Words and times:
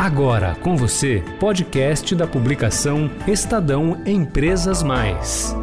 Agora 0.00 0.54
com 0.62 0.78
você, 0.78 1.22
podcast 1.38 2.14
da 2.14 2.26
publicação 2.26 3.10
Estadão 3.28 4.00
Empresas 4.06 4.82
Mais. 4.82 5.54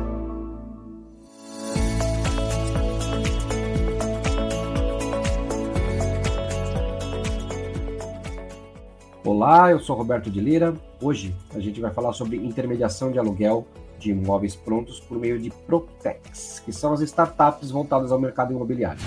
Olá, 9.25 9.71
eu 9.71 9.79
sou 9.79 9.95
Roberto 9.95 10.29
de 10.29 10.39
Lira. 10.39 10.75
Hoje 11.01 11.33
a 11.55 11.59
gente 11.59 11.81
vai 11.81 11.91
falar 11.91 12.13
sobre 12.13 12.37
intermediação 12.37 13.11
de 13.11 13.17
aluguel 13.17 13.65
de 13.97 14.11
imóveis 14.11 14.55
prontos 14.55 14.99
por 14.99 15.17
meio 15.17 15.39
de 15.39 15.49
Protex, 15.49 16.61
que 16.63 16.71
são 16.71 16.93
as 16.93 17.01
startups 17.01 17.71
voltadas 17.71 18.11
ao 18.11 18.19
mercado 18.21 18.53
imobiliário. 18.53 19.01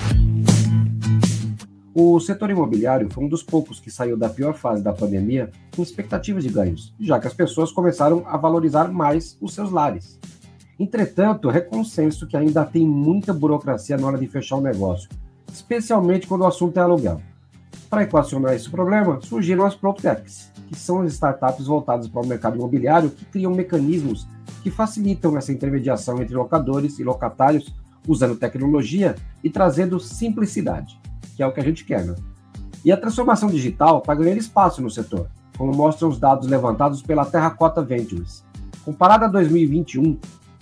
O 1.93 2.21
setor 2.21 2.51
imobiliário 2.51 3.09
foi 3.11 3.25
um 3.25 3.29
dos 3.29 3.43
poucos 3.43 3.81
que 3.81 3.91
saiu 3.91 4.17
da 4.17 4.29
pior 4.29 4.55
fase 4.55 4.81
da 4.81 4.93
pandemia 4.93 5.51
com 5.75 5.83
expectativas 5.83 6.45
de 6.45 6.49
ganhos, 6.49 6.95
já 7.01 7.19
que 7.19 7.27
as 7.27 7.35
pessoas 7.35 7.73
começaram 7.73 8.23
a 8.29 8.37
valorizar 8.37 8.93
mais 8.93 9.37
os 9.41 9.55
seus 9.55 9.73
lares. 9.73 10.17
Entretanto, 10.79 11.51
é 11.51 11.61
consenso 11.61 12.29
que 12.29 12.37
ainda 12.37 12.65
tem 12.65 12.87
muita 12.87 13.35
burocracia 13.35 13.97
na 13.97 14.07
hora 14.07 14.19
de 14.19 14.29
fechar 14.29 14.57
o 14.57 14.61
negócio, 14.61 15.09
especialmente 15.53 16.29
quando 16.29 16.43
o 16.43 16.47
assunto 16.47 16.77
é 16.79 16.81
aluguel. 16.81 17.21
Para 17.91 18.05
equacionar 18.05 18.55
esse 18.55 18.71
problema, 18.71 19.21
surgiram 19.21 19.67
as 19.67 19.75
PropTechs, 19.75 20.53
que 20.69 20.77
são 20.77 21.01
as 21.01 21.13
startups 21.15 21.67
voltadas 21.67 22.07
para 22.07 22.23
o 22.23 22.27
mercado 22.27 22.55
imobiliário 22.55 23.11
que 23.11 23.25
criam 23.25 23.53
mecanismos 23.53 24.29
que 24.63 24.71
facilitam 24.71 25.37
essa 25.37 25.53
intermediação 25.53 26.23
entre 26.23 26.37
locadores 26.37 27.01
e 27.01 27.05
locatários 27.05 27.75
usando 28.07 28.37
tecnologia 28.37 29.17
e 29.43 29.51
trazendo 29.51 29.99
simplicidade 29.99 31.01
que 31.41 31.45
é 31.45 31.47
o 31.47 31.53
que 31.53 31.61
a 31.61 31.65
gente 31.65 31.87
quer, 31.87 32.05
né? 32.05 32.15
E 32.85 32.93
a 32.93 32.99
transformação 32.99 33.49
digital 33.49 34.01
está 34.01 34.15
ganhando 34.15 34.37
espaço 34.37 34.83
no 34.83 34.91
setor, 34.91 35.27
como 35.57 35.75
mostram 35.75 36.11
os 36.11 36.19
dados 36.19 36.47
levantados 36.47 37.01
pela 37.01 37.25
Terracota 37.25 37.81
Ventures. 37.81 38.45
Comparado 38.85 39.25
a 39.25 39.29
2021, 39.29 40.19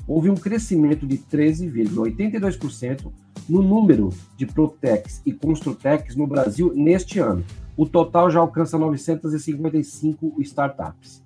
houve 0.06 0.30
um 0.30 0.36
crescimento 0.36 1.05
de 1.05 1.19
13,82% 1.19 3.11
no 3.48 3.61
número 3.61 4.11
de 4.36 4.47
Protex 4.47 5.20
e 5.27 5.33
Construtex 5.33 6.14
no 6.14 6.28
Brasil 6.28 6.72
neste 6.72 7.19
ano. 7.19 7.44
O 7.77 7.84
total 7.84 8.31
já 8.31 8.38
alcança 8.38 8.78
955 8.78 10.36
startups. 10.42 11.25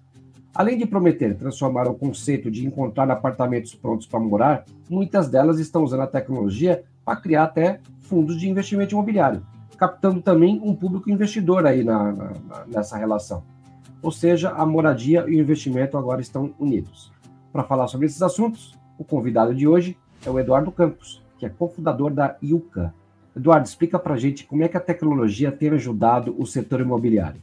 Além 0.55 0.79
de 0.79 0.87
prometer 0.87 1.37
transformar 1.37 1.89
o 1.89 1.95
conceito 1.95 2.51
de 2.51 2.67
encontrar 2.67 3.11
apartamentos 3.11 3.75
prontos 3.75 4.07
para 4.07 4.19
morar, 4.19 4.65
muitas 4.89 5.29
delas 5.29 5.59
estão 5.59 5.85
usando 5.85 6.05
a 6.05 6.07
tecnologia 6.07 6.85
para 7.05 7.21
criar 7.21 7.45
até 7.45 7.81
fundos 8.13 8.39
de 8.39 8.47
investimento 8.47 8.95
imobiliário, 8.95 9.43
captando 9.79 10.21
também 10.21 10.61
um 10.63 10.75
público 10.75 11.11
investidor 11.11 11.65
aí 11.65 11.83
na, 11.83 12.13
na, 12.13 12.67
nessa 12.67 12.99
relação. 12.99 13.43
Ou 14.03 14.13
seja, 14.13 14.51
a 14.51 14.67
moradia 14.67 15.25
e 15.27 15.37
o 15.37 15.41
investimento 15.41 15.97
agora 15.97 16.21
estão 16.21 16.53
unidos. 16.59 17.11
Para 17.51 17.65
falar 17.65 17.89
sobre 17.89 18.05
esses 18.05 18.21
assuntos, 18.21 18.79
o 18.99 19.05
convidado 19.05 19.55
de 19.55 19.67
hoje 19.67 19.97
é 20.27 20.29
o 20.29 20.39
Eduardo 20.39 20.71
Campos, 20.71 21.23
que 21.39 21.47
é 21.47 21.49
cofundador 21.49 22.13
da 22.13 22.37
IUCA. 22.43 22.93
Eduardo, 23.35 23.67
explica 23.67 23.99
para 23.99 24.13
a 24.13 24.19
gente 24.19 24.45
como 24.45 24.63
é 24.63 24.69
que 24.69 24.77
a 24.77 24.81
tecnologia 24.81 25.51
tem 25.51 25.71
ajudado 25.71 26.37
o 26.39 26.45
setor 26.45 26.83
imobiliário. 26.83 27.41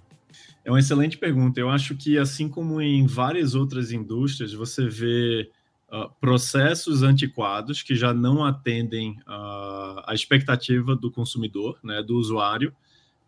É 0.63 0.69
uma 0.69 0.77
excelente 0.77 1.17
pergunta. 1.17 1.59
Eu 1.59 1.71
acho 1.71 1.95
que, 1.95 2.15
assim 2.15 2.47
como 2.47 2.79
em 2.79 3.07
várias 3.07 3.55
outras 3.55 3.91
indústrias, 3.91 4.53
você 4.53 4.87
vê 4.87 5.49
uh, 5.91 6.09
processos 6.19 7.03
antiquados 7.03 7.81
que 7.81 7.95
já 7.95 8.13
não 8.13 8.43
atendem 8.43 9.11
uh, 9.21 10.01
a 10.05 10.11
expectativa 10.13 10.95
do 10.95 11.11
consumidor, 11.11 11.79
né, 11.83 12.01
do 12.01 12.17
usuário. 12.17 12.73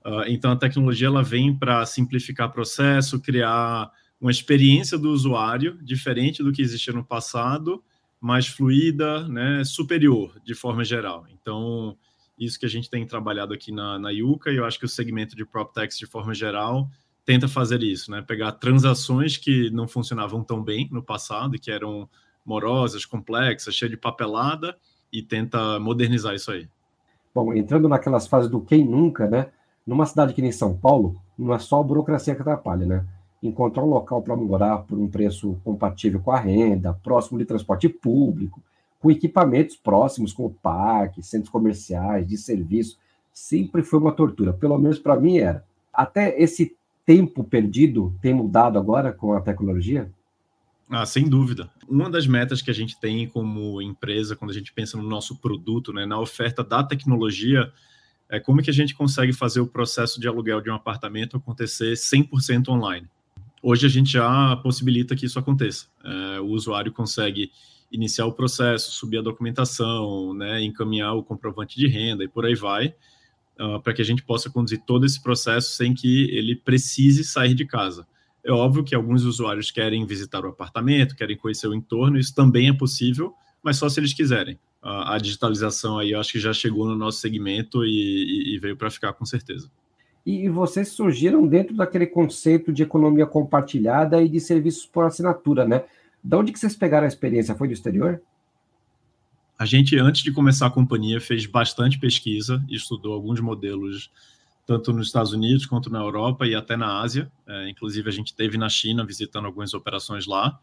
Uh, 0.06 0.24
então, 0.28 0.52
a 0.52 0.56
tecnologia 0.56 1.08
ela 1.08 1.24
vem 1.24 1.56
para 1.56 1.86
simplificar 1.86 2.52
processo, 2.52 3.20
criar 3.20 3.92
uma 4.20 4.32
experiência 4.32 4.98
do 4.98 5.10
usuário 5.10 5.78
diferente 5.82 6.44
do 6.44 6.52
que 6.52 6.62
existia 6.62 6.94
no 6.94 7.04
passado, 7.04 7.84
mais 8.20 8.48
fluida, 8.48 9.28
né, 9.28 9.64
superior, 9.64 10.40
de 10.46 10.54
forma 10.54 10.84
geral. 10.84 11.26
Então, 11.32 11.98
isso 12.38 12.60
que 12.60 12.66
a 12.66 12.70
gente 12.70 12.90
tem 12.90 13.06
trabalhado 13.06 13.54
aqui 13.54 13.72
na, 13.72 13.98
na 13.98 14.10
Yuka, 14.12 14.52
e 14.52 14.58
eu 14.58 14.66
acho 14.66 14.80
que 14.80 14.86
o 14.86 14.90
segmento 14.90 15.36
de 15.36 15.46
PropTech, 15.46 15.98
de 15.98 16.06
forma 16.06 16.34
geral, 16.34 16.90
tenta 17.26 17.48
fazer 17.48 17.84
isso, 17.84 18.10
né? 18.10 18.22
Pegar 18.22 18.54
transações 18.54 19.38
que 19.38 19.70
não 19.70 19.88
funcionavam 19.88 20.44
tão 20.44 20.64
bem 20.64 20.90
no 20.92 21.04
passado 21.04 21.56
e 21.56 21.60
que 21.60 21.72
eram 21.72 22.10
morosas, 22.46 23.06
complexas, 23.06 23.76
cheias 23.76 23.92
de 23.92 23.98
papelada 23.98 24.78
e 25.12 25.22
tenta 25.22 25.80
modernizar 25.80 26.34
isso 26.34 26.52
aí. 26.52 26.68
Bom, 27.34 27.54
entrando 27.54 27.88
naquelas 27.88 28.28
fases 28.28 28.50
do 28.50 28.60
quem 28.60 28.86
nunca, 28.86 29.28
né? 29.28 29.48
Numa 29.86 30.06
cidade 30.06 30.34
que 30.34 30.42
nem 30.42 30.52
São 30.52 30.76
Paulo, 30.76 31.16
não 31.38 31.54
é 31.54 31.60
só 31.60 31.80
a 31.80 31.84
burocracia 31.84 32.36
que 32.36 32.42
atrapalha, 32.42 32.86
né? 32.86 33.06
Encontrar 33.42 33.84
um 33.84 33.90
local 33.90 34.22
para 34.22 34.36
morar 34.36 34.80
por 34.80 34.98
um 34.98 35.08
preço 35.08 35.58
compatível 35.64 36.20
com 36.20 36.32
a 36.32 36.40
renda, 36.40 36.94
próximo 36.94 37.40
de 37.40 37.46
transporte 37.46 37.90
público, 37.90 38.62
com 39.00 39.10
equipamentos 39.10 39.76
próximos, 39.76 40.32
como 40.32 40.54
parques, 40.62 41.26
centros 41.26 41.50
comerciais, 41.50 42.28
de 42.28 42.38
serviço, 42.38 43.00
sempre 43.34 43.82
foi 43.82 44.00
uma 44.00 44.12
tortura. 44.12 44.54
Pelo 44.54 44.78
menos 44.78 45.00
para 45.00 45.20
mim 45.20 45.40
era. 45.40 45.66
Até 45.92 46.40
esse 46.40 46.76
tempo 47.06 47.44
perdido 47.44 48.14
tem 48.22 48.34
mudado 48.34 48.78
agora 48.78 49.12
com 49.12 49.34
a 49.34 49.42
tecnologia? 49.42 50.12
Ah, 50.94 51.06
sem 51.06 51.30
dúvida. 51.30 51.72
Uma 51.88 52.10
das 52.10 52.28
metas 52.28 52.62
que 52.62 52.70
a 52.70 52.74
gente 52.74 53.00
tem 53.00 53.26
como 53.26 53.82
empresa, 53.82 54.36
quando 54.36 54.52
a 54.52 54.54
gente 54.54 54.74
pensa 54.74 54.98
no 54.98 55.04
nosso 55.04 55.38
produto, 55.38 55.94
né, 55.94 56.06
na 56.06 56.20
oferta 56.20 56.62
da 56.66 56.84
tecnologia, 56.84 57.72
é 58.28 58.42
como 58.42 58.62
que 58.62 58.70
a 58.70 58.74
gente 58.74 58.94
consegue 58.94 59.32
fazer 59.32 59.62
o 59.62 59.68
processo 59.68 60.20
de 60.20 60.28
aluguel 60.28 60.60
de 60.60 60.70
um 60.70 60.76
apartamento 60.76 61.38
acontecer 61.38 61.94
100% 61.94 62.68
online. 62.68 63.08
Hoje 63.64 63.86
a 63.86 63.90
gente 63.90 64.12
já 64.12 64.54
possibilita 64.58 65.16
que 65.16 65.26
isso 65.26 65.40
aconteça. 65.40 65.86
É, 66.04 66.42
o 66.42 66.48
usuário 66.48 66.92
consegue 66.92 67.52
iniciar 67.90 68.26
o 68.26 68.34
processo, 68.34 68.92
subir 68.92 69.20
a 69.20 69.22
documentação, 69.22 70.34
né, 70.34 70.62
encaminhar 70.62 71.14
o 71.14 71.24
comprovante 71.24 71.78
de 71.78 71.88
renda 71.88 72.26
e 72.26 72.28
por 72.28 72.46
aí 72.46 72.56
vai, 72.56 72.94
uh, 73.60 73.80
para 73.82 73.94
que 73.94 74.02
a 74.02 74.06
gente 74.06 74.24
possa 74.24 74.50
conduzir 74.50 74.82
todo 74.86 75.06
esse 75.06 75.22
processo 75.22 75.72
sem 75.72 75.94
que 75.94 76.30
ele 76.32 76.56
precise 76.56 77.24
sair 77.24 77.54
de 77.54 77.66
casa. 77.66 78.06
É 78.44 78.52
óbvio 78.52 78.84
que 78.84 78.96
alguns 78.96 79.24
usuários 79.24 79.70
querem 79.70 80.06
visitar 80.06 80.44
o 80.44 80.50
apartamento, 80.50 81.16
querem 81.16 81.38
conhecer 81.38 81.68
o 81.68 81.76
entorno, 81.76 82.18
isso 82.18 82.34
também 82.34 82.70
é 82.70 82.74
possível, 82.74 83.34
mas 83.64 83.78
só 83.78 83.88
se 83.88 84.00
eles 84.00 84.14
quiserem. 84.14 84.60
A, 84.82 85.16
a 85.16 85.18
digitalização 85.20 86.00
aí, 86.00 86.12
eu 86.12 86.20
acho 86.20 86.32
que 86.32 86.40
já 86.40 86.52
chegou 86.52 86.88
no 86.88 86.96
nosso 86.96 87.20
segmento 87.20 87.86
e, 87.86 87.90
e, 87.90 88.56
e 88.56 88.60
veio 88.60 88.76
para 88.76 88.90
ficar 88.90 89.14
com 89.14 89.26
certeza. 89.26 89.70
E 90.26 90.50
vocês 90.50 90.90
surgiram 90.90 91.48
dentro 91.48 91.76
daquele 91.76 92.06
conceito 92.06 92.72
de 92.72 92.84
economia 92.84 93.26
compartilhada 93.26 94.22
e 94.22 94.30
de 94.30 94.40
serviços 94.40 94.86
por 94.86 95.04
assinatura, 95.04 95.68
né? 95.68 95.84
De 96.24 96.36
onde 96.36 96.52
que 96.52 96.60
vocês 96.60 96.76
pegaram 96.76 97.06
a 97.06 97.08
experiência? 97.08 97.56
Foi 97.56 97.68
do 97.68 97.74
exterior? 97.74 98.22
A 99.58 99.66
gente, 99.66 99.98
antes 99.98 100.24
de 100.24 100.32
começar 100.32 100.68
a 100.68 100.72
companhia, 100.72 101.20
fez 101.20 101.46
bastante 101.46 102.00
pesquisa, 102.00 102.64
estudou 102.70 103.14
alguns 103.14 103.40
modelos 103.40 104.12
tanto 104.66 104.94
nos 104.94 105.08
Estados 105.08 105.34
Unidos 105.34 105.66
quanto 105.66 105.90
na 105.90 106.00
Europa 106.00 106.46
e 106.46 106.56
até 106.56 106.78
na 106.78 107.02
Ásia. 107.02 107.32
É, 107.48 107.70
inclusive, 107.70 108.08
a 108.08 108.12
gente 108.12 108.36
teve 108.36 108.58
na 108.58 108.70
China 108.70 109.06
visitando 109.06 109.46
algumas 109.46 109.74
operações 109.74 110.26
lá. 110.26 110.60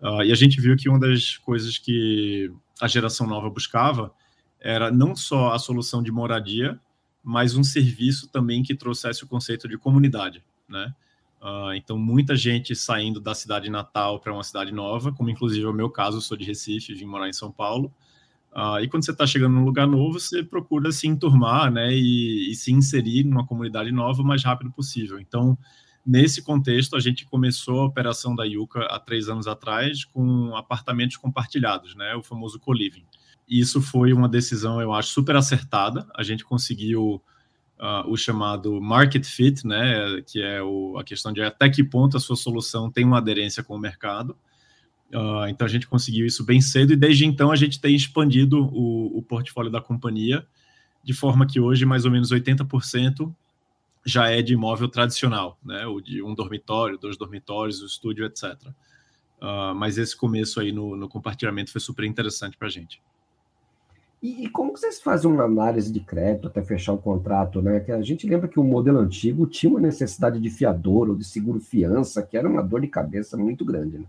Uh, 0.00 0.22
e 0.22 0.32
a 0.32 0.34
gente 0.34 0.60
viu 0.60 0.76
que 0.76 0.88
uma 0.88 0.98
das 0.98 1.36
coisas 1.36 1.78
que 1.78 2.50
a 2.80 2.88
geração 2.88 3.26
nova 3.26 3.48
buscava 3.48 4.12
era 4.58 4.90
não 4.90 5.14
só 5.14 5.52
a 5.52 5.58
solução 5.58 6.02
de 6.02 6.10
moradia, 6.10 6.78
mas 7.22 7.54
um 7.54 7.62
serviço 7.62 8.28
também 8.28 8.62
que 8.62 8.74
trouxesse 8.74 9.22
o 9.22 9.28
conceito 9.28 9.68
de 9.68 9.78
comunidade, 9.78 10.42
né? 10.68 10.92
Uh, 11.40 11.72
então, 11.74 11.98
muita 11.98 12.36
gente 12.36 12.74
saindo 12.74 13.20
da 13.20 13.34
cidade 13.34 13.68
natal 13.68 14.20
para 14.20 14.32
uma 14.32 14.44
cidade 14.44 14.72
nova, 14.72 15.12
como 15.12 15.28
inclusive 15.28 15.64
é 15.64 15.68
o 15.68 15.72
meu 15.72 15.90
caso, 15.90 16.18
eu 16.18 16.20
sou 16.20 16.36
de 16.36 16.44
Recife, 16.44 16.94
vim 16.94 17.04
morar 17.04 17.28
em 17.28 17.32
São 17.32 17.50
Paulo. 17.50 17.92
Uh, 18.54 18.80
e 18.82 18.88
quando 18.88 19.04
você 19.04 19.12
está 19.12 19.26
chegando 19.26 19.54
num 19.54 19.64
lugar 19.64 19.86
novo, 19.86 20.20
você 20.20 20.42
procura 20.42 20.92
se 20.92 21.08
enturmar 21.08 21.72
né, 21.72 21.90
e, 21.94 22.50
e, 22.50 22.54
se 22.54 22.70
inserir 22.70 23.24
numa 23.24 23.46
comunidade 23.46 23.90
nova 23.90 24.20
o 24.20 24.24
mais 24.24 24.44
rápido 24.44 24.70
possível. 24.70 25.18
Então, 25.18 25.56
nesse 26.04 26.42
contexto, 26.42 26.94
a 26.94 27.00
gente 27.00 27.24
começou 27.24 27.80
a 27.80 27.86
operação 27.86 28.34
da 28.34 28.44
Yuka 28.44 28.80
há 28.90 28.98
três 28.98 29.30
anos 29.30 29.46
atrás 29.46 30.04
com 30.04 30.54
apartamentos 30.54 31.16
compartilhados, 31.16 31.94
né, 31.94 32.14
o 32.14 32.22
famoso 32.22 32.60
co-living. 32.60 33.06
Isso 33.48 33.80
foi 33.80 34.12
uma 34.12 34.28
decisão, 34.28 34.82
eu 34.82 34.92
acho, 34.92 35.08
super 35.08 35.34
acertada. 35.34 36.06
A 36.14 36.22
gente 36.22 36.44
conseguiu 36.44 37.22
uh, 37.80 38.06
o 38.06 38.16
chamado 38.18 38.80
market 38.82 39.24
fit, 39.24 39.66
né, 39.66 40.22
que 40.26 40.42
é 40.42 40.62
o, 40.62 40.98
a 40.98 41.04
questão 41.04 41.32
de 41.32 41.40
até 41.42 41.70
que 41.70 41.82
ponto 41.82 42.18
a 42.18 42.20
sua 42.20 42.36
solução 42.36 42.90
tem 42.90 43.04
uma 43.04 43.18
aderência 43.18 43.62
com 43.62 43.74
o 43.74 43.78
mercado. 43.78 44.36
Uh, 45.12 45.46
então 45.48 45.66
a 45.66 45.68
gente 45.68 45.86
conseguiu 45.86 46.24
isso 46.24 46.42
bem 46.42 46.60
cedo 46.60 46.94
e 46.94 46.96
desde 46.96 47.26
então 47.26 47.50
a 47.50 47.56
gente 47.56 47.78
tem 47.78 47.94
expandido 47.94 48.64
o, 48.64 49.18
o 49.18 49.22
portfólio 49.22 49.70
da 49.70 49.78
companhia 49.78 50.46
de 51.04 51.12
forma 51.12 51.46
que 51.46 51.60
hoje 51.60 51.84
mais 51.84 52.06
ou 52.06 52.10
menos 52.10 52.32
80% 52.32 53.30
já 54.04 54.30
é 54.30 54.42
de 54.42 54.54
imóvel 54.54 54.88
tradicional, 54.88 55.58
né? 55.64 55.86
O 55.86 56.00
de 56.00 56.22
um 56.22 56.34
dormitório, 56.34 56.98
dois 56.98 57.16
dormitórios, 57.16 57.82
o 57.82 57.86
estúdio, 57.86 58.24
etc. 58.24 58.54
Uh, 58.64 58.72
ah, 59.40 59.74
mas 59.74 59.98
esse 59.98 60.16
começo 60.16 60.60
aí 60.60 60.72
no, 60.72 60.96
no 60.96 61.08
compartilhamento 61.08 61.70
foi 61.70 61.80
super 61.80 62.04
interessante 62.04 62.56
para 62.56 62.68
a 62.68 62.70
gente. 62.70 63.00
E, 64.22 64.44
e, 64.44 64.48
como 64.48 64.70
vocês 64.70 65.00
fazem 65.00 65.30
uma 65.30 65.44
análise 65.44 65.92
de 65.92 65.98
crédito 65.98 66.46
até 66.46 66.62
fechar 66.62 66.92
o 66.92 66.98
contrato, 66.98 67.60
né? 67.60 67.80
Que 67.80 67.92
a 67.92 68.00
gente 68.02 68.26
lembra 68.26 68.48
que 68.48 68.58
o 68.58 68.64
modelo 68.64 68.98
antigo 68.98 69.46
tinha 69.46 69.70
uma 69.70 69.80
necessidade 69.80 70.40
de 70.40 70.50
fiador 70.50 71.08
ou 71.08 71.16
de 71.16 71.24
seguro 71.24 71.60
fiança, 71.60 72.22
que 72.22 72.36
era 72.36 72.48
uma 72.48 72.62
dor 72.62 72.80
de 72.80 72.88
cabeça 72.88 73.36
muito 73.36 73.64
grande, 73.64 73.98
né? 73.98 74.06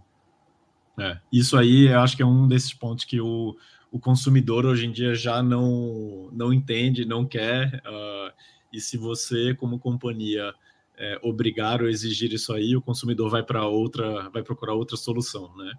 É, 0.99 1.17
isso 1.31 1.57
aí 1.57 1.87
eu 1.87 1.99
acho 1.99 2.15
que 2.15 2.21
é 2.21 2.25
um 2.25 2.47
desses 2.47 2.73
pontos 2.73 3.03
que 3.05 3.19
o, 3.19 3.57
o 3.91 3.99
consumidor 3.99 4.65
hoje 4.65 4.85
em 4.85 4.91
dia 4.91 5.15
já 5.15 5.41
não, 5.41 6.29
não 6.31 6.53
entende, 6.53 7.05
não 7.05 7.25
quer. 7.25 7.81
Uh, 7.85 8.31
e 8.71 8.79
se 8.79 8.97
você, 8.97 9.53
como 9.53 9.79
companhia, 9.79 10.53
é, 10.97 11.19
obrigar 11.21 11.81
ou 11.81 11.89
exigir 11.89 12.31
isso 12.33 12.53
aí, 12.53 12.75
o 12.75 12.81
consumidor 12.81 13.29
vai 13.29 13.43
para 13.43 13.67
outra, 13.67 14.29
vai 14.29 14.43
procurar 14.43 14.73
outra 14.73 14.97
solução, 14.97 15.55
né? 15.55 15.73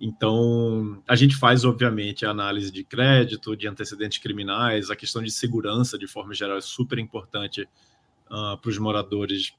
Então, 0.00 1.02
a 1.06 1.14
gente 1.14 1.36
faz, 1.36 1.62
obviamente, 1.62 2.24
a 2.24 2.30
análise 2.30 2.72
de 2.72 2.82
crédito, 2.82 3.54
de 3.54 3.68
antecedentes 3.68 4.16
criminais, 4.18 4.88
a 4.90 4.96
questão 4.96 5.22
de 5.22 5.30
segurança, 5.30 5.98
de 5.98 6.06
forma 6.06 6.32
geral, 6.32 6.56
é 6.56 6.62
super 6.62 6.98
importante 6.98 7.68
uh, 8.30 8.56
para 8.56 8.70
os 8.70 8.78
moradores 8.78 9.52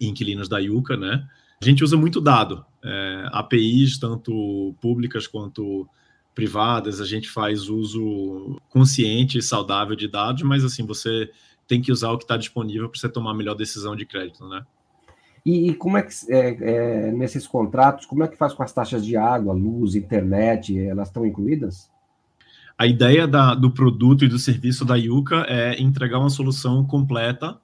e 0.00 0.06
inquilinos 0.06 0.48
da 0.48 0.58
Yuca, 0.58 0.96
né? 0.96 1.28
A 1.60 1.64
gente 1.64 1.82
usa 1.82 1.96
muito 1.96 2.20
dado, 2.20 2.64
é, 2.82 3.28
APIs, 3.32 3.98
tanto 3.98 4.74
públicas 4.80 5.26
quanto 5.26 5.88
privadas, 6.34 7.00
a 7.00 7.06
gente 7.06 7.28
faz 7.28 7.68
uso 7.68 8.60
consciente 8.68 9.38
e 9.38 9.42
saudável 9.42 9.94
de 9.94 10.08
dados, 10.08 10.42
mas 10.42 10.64
assim, 10.64 10.84
você 10.84 11.30
tem 11.66 11.80
que 11.80 11.92
usar 11.92 12.10
o 12.10 12.18
que 12.18 12.24
está 12.24 12.36
disponível 12.36 12.88
para 12.88 12.98
você 12.98 13.08
tomar 13.08 13.30
a 13.30 13.34
melhor 13.34 13.54
decisão 13.54 13.94
de 13.94 14.04
crédito, 14.04 14.46
né? 14.48 14.64
E, 15.46 15.70
e 15.70 15.74
como 15.74 15.98
é 15.98 16.02
que, 16.02 16.14
é, 16.28 16.48
é, 17.08 17.12
nesses 17.12 17.46
contratos, 17.46 18.06
como 18.06 18.24
é 18.24 18.28
que 18.28 18.36
faz 18.36 18.54
com 18.54 18.62
as 18.62 18.72
taxas 18.72 19.04
de 19.04 19.16
água, 19.16 19.52
luz, 19.52 19.94
internet, 19.94 20.78
elas 20.78 21.08
estão 21.08 21.24
incluídas? 21.24 21.90
A 22.76 22.86
ideia 22.86 23.28
da, 23.28 23.54
do 23.54 23.70
produto 23.70 24.24
e 24.24 24.28
do 24.28 24.38
serviço 24.38 24.84
da 24.84 24.96
Yuka 24.96 25.46
é 25.48 25.80
entregar 25.80 26.18
uma 26.18 26.30
solução 26.30 26.84
completa 26.84 27.58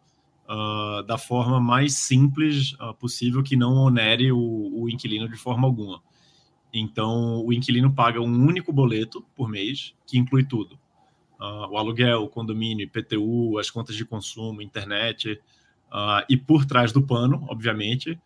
uh, 0.51 1.03
da 1.05 1.17
forma 1.17 1.61
mais 1.61 1.95
simples 1.95 2.73
uh, 2.75 2.93
possível, 2.95 3.43
que 3.43 3.57
não 3.57 3.75
onere 3.75 4.33
o, 4.33 4.83
o 4.83 4.91
inquilino 4.91 5.29
de 5.29 5.37
forma 5.37 5.67
alguma. 5.67 6.03
Então, 6.73 7.45
o 7.45 7.53
inquilino 7.53 7.93
paga 7.93 8.21
um 8.21 8.47
único 8.47 8.73
boleto 8.73 9.25
por 9.37 9.49
mês, 9.49 9.95
que 10.07 10.19
inclui 10.19 10.45
tudo. 10.45 10.79
Uh, 11.39 11.71
o 11.71 11.79
aluguel, 11.79 12.25
o 12.25 12.29
condomínio, 12.29 12.85
IPTU, 12.85 13.59
as 13.59 13.71
contas 13.71 13.95
de 13.95 14.05
consumo, 14.05 14.61
internet, 14.61 15.41
e 16.29 16.37
por 16.37 16.65
trás 16.65 16.93
do 16.93 17.03
pano, 17.03 17.45
obviamente, 17.51 18.17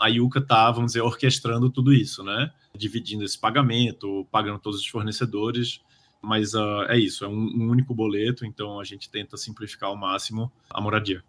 a 0.00 0.08
Yuka 0.08 0.40
está, 0.40 0.68
vamos 0.72 0.92
dizer, 0.92 1.02
orquestrando 1.02 1.70
tudo 1.70 1.92
isso, 1.92 2.24
né? 2.24 2.50
Dividindo 2.76 3.22
esse 3.22 3.38
pagamento, 3.38 4.26
pagando 4.28 4.58
todos 4.58 4.80
os 4.80 4.86
fornecedores. 4.88 5.80
Mas 6.20 6.54
uh, 6.54 6.82
é 6.88 6.98
isso, 6.98 7.24
é 7.24 7.28
um, 7.28 7.38
um, 7.38 7.70
único 7.70 7.94
boleto, 7.94 8.44
então 8.44 8.80
a 8.80 8.84
gente 8.84 9.08
tenta 9.08 9.36
simplificar 9.36 9.90
ao 9.90 9.96
máximo 9.96 10.50
a 10.68 10.80
moradia. 10.80 11.22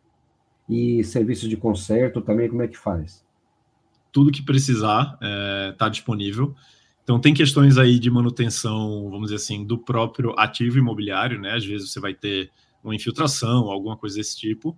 E 0.69 1.03
serviço 1.03 1.47
de 1.47 1.55
conserto 1.55 2.21
também, 2.21 2.49
como 2.49 2.61
é 2.61 2.67
que 2.67 2.77
faz? 2.77 3.25
Tudo 4.11 4.31
que 4.31 4.41
precisar 4.41 5.13
está 5.13 5.19
é, 5.21 5.71
tá 5.73 5.89
disponível. 5.89 6.55
Então, 7.03 7.19
tem 7.19 7.33
questões 7.33 7.77
aí 7.77 7.99
de 7.99 8.11
manutenção, 8.11 9.09
vamos 9.09 9.27
dizer 9.29 9.35
assim, 9.35 9.65
do 9.65 9.77
próprio 9.77 10.33
ativo 10.37 10.77
imobiliário, 10.77 11.39
né? 11.39 11.53
Às 11.53 11.65
vezes 11.65 11.91
você 11.91 12.01
vai 12.01 12.13
ter 12.13 12.51
uma 12.83 12.93
infiltração, 12.93 13.69
alguma 13.69 13.95
coisa 13.95 14.17
desse 14.17 14.37
tipo. 14.37 14.77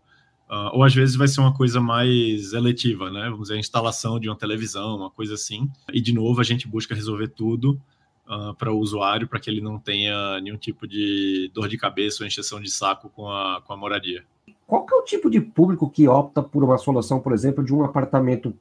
Uh, 0.50 0.70
ou 0.74 0.84
às 0.84 0.94
vezes 0.94 1.16
vai 1.16 1.28
ser 1.28 1.42
uma 1.42 1.54
coisa 1.54 1.80
mais 1.80 2.54
eletiva, 2.54 3.12
né? 3.12 3.30
Vamos 3.30 3.44
dizer, 3.44 3.56
a 3.56 3.60
instalação 3.60 4.20
de 4.20 4.28
uma 4.28 4.36
televisão, 4.36 4.98
uma 4.98 5.12
coisa 5.12 5.36
assim. 5.36 5.70
E 5.94 6.02
de 6.02 6.12
novo 6.12 6.42
a 6.42 6.44
gente 6.44 6.68
busca 6.68 6.96
resolver 6.96 7.28
tudo 7.30 7.80
uh, 8.28 8.54
para 8.56 8.72
o 8.72 8.80
usuário, 8.80 9.28
para 9.28 9.40
que 9.40 9.50
ele 9.50 9.62
não 9.62 9.78
tenha 9.78 10.40
nenhum 10.42 10.58
tipo 10.58 10.88
de 10.88 11.52
dor 11.54 11.68
de 11.68 11.78
cabeça 11.78 12.24
ou 12.24 12.28
encheção 12.28 12.60
de 12.60 12.72
saco 12.72 13.10
com 13.10 13.30
a, 13.30 13.62
com 13.62 13.74
a 13.74 13.78
moradia. 13.78 14.24
Qual 14.70 14.86
que 14.86 14.94
é 14.94 14.98
o 14.98 15.02
tipo 15.02 15.32
de 15.32 15.42
público 15.42 15.90
que 15.90 16.08
opta 16.08 16.44
por 16.44 16.64
uma 16.64 16.78
solução, 16.78 17.20
por 17.20 17.34
exemplo, 17.34 17.66
de 17.66 17.74
um 17.74 17.84
apartamento 17.84 18.56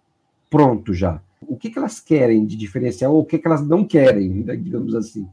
pronto 0.49 0.95
já? 0.95 1.21
O 1.43 1.55
que, 1.55 1.69
que 1.69 1.79
elas 1.79 2.01
querem 2.01 2.47
de 2.47 2.57
diferencial 2.57 3.15
ou 3.15 3.21
o 3.21 3.27
que, 3.27 3.37
que 3.37 3.47
elas 3.47 3.61
não 3.61 3.85
querem, 3.85 4.31
né, 4.31 4.57
digamos 4.57 4.95
assim? 4.95 5.29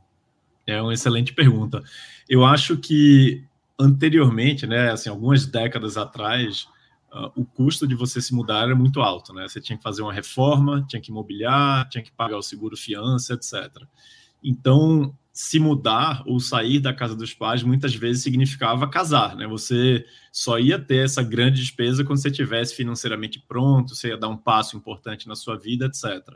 É 0.68 0.82
uma 0.82 0.94
excelente 0.94 1.34
pergunta. 1.34 1.82
Eu 2.28 2.44
acho 2.44 2.76
que 2.76 3.42
anteriormente, 3.80 4.68
né, 4.68 4.92
assim, 4.92 5.10
algumas 5.10 5.46
décadas 5.46 5.96
atrás, 5.96 6.68
uh, 7.10 7.32
o 7.38 7.46
custo 7.46 7.88
de 7.88 7.96
você 7.96 8.20
se 8.20 8.36
mudar 8.36 8.64
era 8.64 8.76
muito 8.76 9.00
alto, 9.00 9.34
né? 9.34 9.48
Você 9.48 9.62
tinha 9.62 9.78
que 9.78 9.84
fazer 9.84 10.02
uma 10.02 10.12
reforma, 10.12 10.86
tinha 10.90 11.02
que 11.02 11.10
imobiliar, 11.10 11.88
tinha 11.88 12.04
que 12.04 12.12
pagar 12.12 12.38
o 12.38 12.44
seguro 12.44 12.76
fiança, 12.76 13.34
etc. 13.34 13.82
Então, 14.44 15.16
se 15.36 15.60
mudar 15.60 16.24
ou 16.26 16.40
sair 16.40 16.80
da 16.80 16.94
casa 16.94 17.14
dos 17.14 17.34
pais 17.34 17.62
muitas 17.62 17.94
vezes 17.94 18.24
significava 18.24 18.88
casar, 18.88 19.36
né? 19.36 19.46
Você 19.46 20.06
só 20.32 20.58
ia 20.58 20.80
ter 20.80 21.04
essa 21.04 21.22
grande 21.22 21.60
despesa 21.60 22.06
quando 22.06 22.22
você 22.22 22.30
estivesse 22.30 22.74
financeiramente 22.74 23.44
pronto, 23.46 23.94
você 23.94 24.08
ia 24.08 24.18
dar 24.18 24.30
um 24.30 24.38
passo 24.38 24.78
importante 24.78 25.28
na 25.28 25.36
sua 25.36 25.58
vida, 25.58 25.88
etc. 25.88 26.36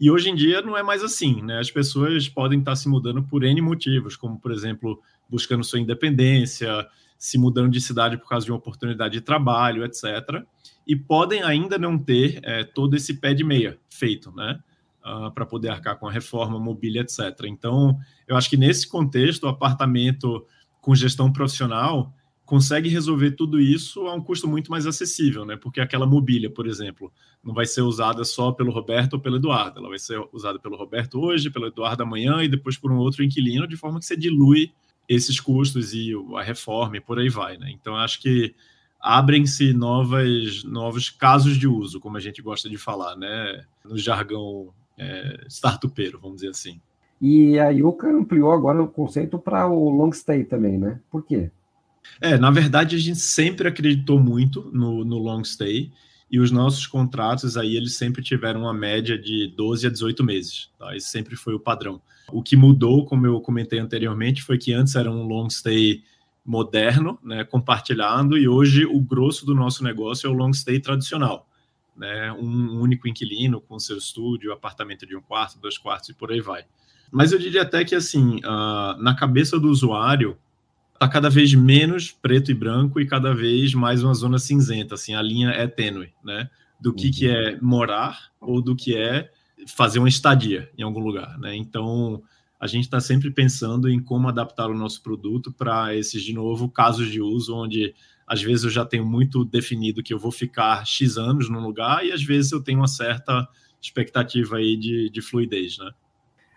E 0.00 0.10
hoje 0.10 0.30
em 0.30 0.34
dia 0.34 0.62
não 0.62 0.74
é 0.78 0.82
mais 0.82 1.04
assim, 1.04 1.42
né? 1.42 1.58
As 1.58 1.70
pessoas 1.70 2.26
podem 2.26 2.60
estar 2.60 2.74
se 2.74 2.88
mudando 2.88 3.22
por 3.22 3.44
N 3.44 3.60
motivos, 3.60 4.16
como, 4.16 4.40
por 4.40 4.50
exemplo, 4.50 4.98
buscando 5.28 5.62
sua 5.62 5.78
independência, 5.78 6.88
se 7.18 7.36
mudando 7.36 7.70
de 7.70 7.82
cidade 7.82 8.16
por 8.16 8.30
causa 8.30 8.46
de 8.46 8.50
uma 8.50 8.56
oportunidade 8.56 9.12
de 9.12 9.20
trabalho, 9.20 9.84
etc. 9.84 10.42
E 10.86 10.96
podem 10.96 11.42
ainda 11.42 11.76
não 11.76 11.98
ter 11.98 12.40
é, 12.44 12.64
todo 12.64 12.96
esse 12.96 13.12
pé 13.12 13.34
de 13.34 13.44
meia 13.44 13.78
feito, 13.90 14.32
né? 14.32 14.58
Uh, 15.04 15.32
para 15.32 15.44
poder 15.44 15.68
arcar 15.68 15.98
com 15.98 16.06
a 16.06 16.12
reforma, 16.12 16.60
mobília, 16.60 17.00
etc. 17.00 17.20
Então, 17.46 17.98
eu 18.28 18.36
acho 18.36 18.48
que 18.48 18.56
nesse 18.56 18.86
contexto, 18.86 19.42
o 19.42 19.48
apartamento 19.48 20.46
com 20.80 20.94
gestão 20.94 21.32
profissional 21.32 22.14
consegue 22.44 22.88
resolver 22.88 23.30
tudo 23.30 23.58
isso 23.58 24.06
a 24.06 24.14
um 24.14 24.20
custo 24.20 24.46
muito 24.46 24.70
mais 24.70 24.86
acessível, 24.86 25.44
né? 25.46 25.56
Porque 25.56 25.80
aquela 25.80 26.04
mobília, 26.04 26.50
por 26.50 26.66
exemplo, 26.66 27.10
não 27.42 27.54
vai 27.54 27.64
ser 27.64 27.80
usada 27.80 28.24
só 28.24 28.52
pelo 28.52 28.70
Roberto 28.70 29.14
ou 29.14 29.20
pelo 29.20 29.36
Eduardo, 29.36 29.78
ela 29.78 29.88
vai 29.88 29.98
ser 29.98 30.22
usada 30.32 30.58
pelo 30.58 30.76
Roberto 30.76 31.18
hoje, 31.18 31.50
pelo 31.50 31.68
Eduardo 31.68 32.02
amanhã 32.02 32.42
e 32.42 32.48
depois 32.48 32.76
por 32.76 32.92
um 32.92 32.98
outro 32.98 33.24
inquilino, 33.24 33.66
de 33.66 33.76
forma 33.76 33.98
que 33.98 34.04
você 34.04 34.16
dilui 34.16 34.70
esses 35.08 35.40
custos 35.40 35.94
e 35.94 36.12
a 36.36 36.42
reforma 36.42 36.96
e 36.96 37.00
por 37.00 37.18
aí 37.18 37.28
vai, 37.28 37.56
né? 37.56 37.70
Então 37.70 37.96
acho 37.96 38.20
que 38.20 38.54
abrem-se 39.00 39.72
novas 39.72 40.62
novos 40.64 41.10
casos 41.10 41.56
de 41.56 41.66
uso, 41.66 42.00
como 42.00 42.16
a 42.16 42.20
gente 42.20 42.42
gosta 42.42 42.68
de 42.68 42.76
falar, 42.76 43.16
né? 43.16 43.64
No 43.84 43.96
jargão 43.96 44.74
é, 45.02 45.46
startupeiro, 45.48 46.18
vamos 46.20 46.36
dizer 46.36 46.50
assim. 46.50 46.80
E 47.20 47.58
a 47.58 47.68
Yuka 47.68 48.08
ampliou 48.08 48.52
agora 48.52 48.82
o 48.82 48.88
conceito 48.88 49.38
para 49.38 49.68
o 49.68 49.90
long 49.90 50.12
stay 50.12 50.44
também, 50.44 50.78
né? 50.78 51.00
Por 51.10 51.24
quê? 51.24 51.50
É, 52.20 52.36
na 52.36 52.50
verdade, 52.50 52.96
a 52.96 52.98
gente 52.98 53.20
sempre 53.20 53.68
acreditou 53.68 54.18
muito 54.18 54.68
no, 54.72 55.04
no 55.04 55.18
long 55.18 55.44
stay 55.44 55.92
e 56.30 56.40
os 56.40 56.50
nossos 56.50 56.86
contratos 56.86 57.56
aí, 57.56 57.76
eles 57.76 57.96
sempre 57.96 58.22
tiveram 58.22 58.62
uma 58.62 58.72
média 58.72 59.18
de 59.18 59.52
12 59.54 59.86
a 59.86 59.90
18 59.90 60.24
meses, 60.24 60.70
tá? 60.78 60.96
Esse 60.96 61.08
sempre 61.08 61.36
foi 61.36 61.54
o 61.54 61.60
padrão. 61.60 62.00
O 62.32 62.42
que 62.42 62.56
mudou, 62.56 63.04
como 63.04 63.26
eu 63.26 63.38
comentei 63.40 63.78
anteriormente, 63.78 64.42
foi 64.42 64.56
que 64.56 64.72
antes 64.72 64.94
era 64.94 65.10
um 65.10 65.24
long 65.24 65.50
stay 65.50 66.02
moderno, 66.44 67.18
né, 67.22 67.44
compartilhado, 67.44 68.36
e 68.36 68.48
hoje 68.48 68.84
o 68.84 69.00
grosso 69.00 69.46
do 69.46 69.54
nosso 69.54 69.84
negócio 69.84 70.26
é 70.26 70.30
o 70.30 70.32
long 70.32 70.52
stay 70.52 70.80
tradicional, 70.80 71.46
né, 71.96 72.32
um 72.32 72.80
único 72.80 73.08
inquilino 73.08 73.60
com 73.60 73.78
seu 73.78 73.98
estúdio, 73.98 74.52
apartamento 74.52 75.06
de 75.06 75.16
um 75.16 75.20
quarto, 75.20 75.58
dois 75.58 75.78
quartos 75.78 76.08
e 76.08 76.14
por 76.14 76.30
aí 76.30 76.40
vai. 76.40 76.64
Mas 77.10 77.32
eu 77.32 77.38
diria 77.38 77.62
até 77.62 77.84
que, 77.84 77.94
assim, 77.94 78.36
uh, 78.38 78.96
na 79.02 79.14
cabeça 79.14 79.60
do 79.60 79.68
usuário, 79.68 80.36
tá 80.98 81.06
cada 81.08 81.28
vez 81.28 81.52
menos 81.52 82.10
preto 82.10 82.50
e 82.50 82.54
branco 82.54 83.00
e 83.00 83.06
cada 83.06 83.34
vez 83.34 83.74
mais 83.74 84.02
uma 84.02 84.14
zona 84.14 84.38
cinzenta, 84.38 84.94
assim, 84.94 85.14
a 85.14 85.20
linha 85.20 85.50
é 85.50 85.66
tênue, 85.66 86.12
né? 86.24 86.48
Do 86.80 86.94
que, 86.94 87.06
uhum. 87.06 87.12
que 87.12 87.28
é 87.28 87.60
morar 87.60 88.30
ou 88.40 88.62
do 88.62 88.74
que 88.74 88.96
é 88.96 89.30
fazer 89.66 89.98
uma 89.98 90.08
estadia 90.08 90.70
em 90.76 90.82
algum 90.82 91.00
lugar, 91.00 91.38
né? 91.38 91.54
Então, 91.54 92.22
a 92.58 92.66
gente 92.66 92.84
está 92.84 93.00
sempre 93.00 93.30
pensando 93.30 93.90
em 93.90 94.00
como 94.00 94.28
adaptar 94.28 94.70
o 94.70 94.74
nosso 94.74 95.02
produto 95.02 95.52
para 95.52 95.94
esses, 95.94 96.22
de 96.22 96.32
novo, 96.32 96.68
casos 96.68 97.10
de 97.10 97.20
uso 97.20 97.54
onde 97.56 97.94
às 98.26 98.42
vezes 98.42 98.64
eu 98.64 98.70
já 98.70 98.84
tenho 98.84 99.04
muito 99.04 99.44
definido 99.44 100.02
que 100.02 100.12
eu 100.12 100.18
vou 100.18 100.32
ficar 100.32 100.86
X 100.86 101.16
anos 101.16 101.48
num 101.48 101.60
lugar 101.60 102.04
e 102.04 102.12
às 102.12 102.22
vezes 102.22 102.52
eu 102.52 102.62
tenho 102.62 102.78
uma 102.78 102.88
certa 102.88 103.46
expectativa 103.80 104.56
aí 104.56 104.76
de, 104.76 105.10
de 105.10 105.20
fluidez, 105.20 105.78
né? 105.78 105.90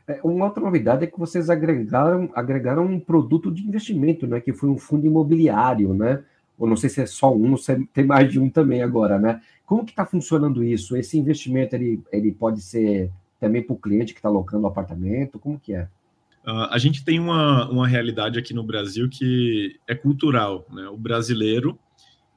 É, 0.07 0.19
uma 0.23 0.45
outra 0.45 0.63
novidade 0.63 1.03
é 1.03 1.07
que 1.07 1.17
vocês 1.17 1.49
agregaram, 1.49 2.29
agregaram 2.35 2.85
um 2.85 2.99
produto 2.99 3.51
de 3.51 3.67
investimento, 3.67 4.27
né? 4.27 4.39
Que 4.39 4.53
foi 4.53 4.69
um 4.69 4.77
fundo 4.77 5.07
imobiliário, 5.07 5.93
né? 5.93 6.23
Ou 6.57 6.67
não 6.67 6.75
sei 6.75 6.89
se 6.89 7.01
é 7.01 7.05
só 7.05 7.33
um, 7.35 7.57
se 7.57 7.71
é, 7.71 7.79
tem 7.91 8.05
mais 8.05 8.31
de 8.31 8.39
um 8.39 8.49
também 8.49 8.83
agora, 8.83 9.17
né? 9.17 9.41
Como 9.65 9.83
que 9.83 9.91
está 9.91 10.05
funcionando 10.05 10.63
isso? 10.63 10.95
Esse 10.95 11.17
investimento 11.17 11.75
ele, 11.75 12.01
ele 12.11 12.31
pode 12.31 12.61
ser 12.61 13.11
também 13.39 13.63
para 13.63 13.73
o 13.73 13.79
cliente 13.79 14.13
que 14.13 14.19
está 14.19 14.29
alocando 14.29 14.63
o 14.63 14.67
apartamento? 14.67 15.39
Como 15.39 15.59
que 15.59 15.73
é? 15.73 15.87
Uh, 16.45 16.69
a 16.69 16.77
gente 16.77 17.03
tem 17.03 17.19
uma, 17.19 17.67
uma 17.69 17.87
realidade 17.87 18.37
aqui 18.37 18.53
no 18.53 18.63
Brasil 18.63 19.09
que 19.09 19.79
é 19.87 19.95
cultural, 19.95 20.65
né? 20.71 20.87
O 20.87 20.97
brasileiro 20.97 21.79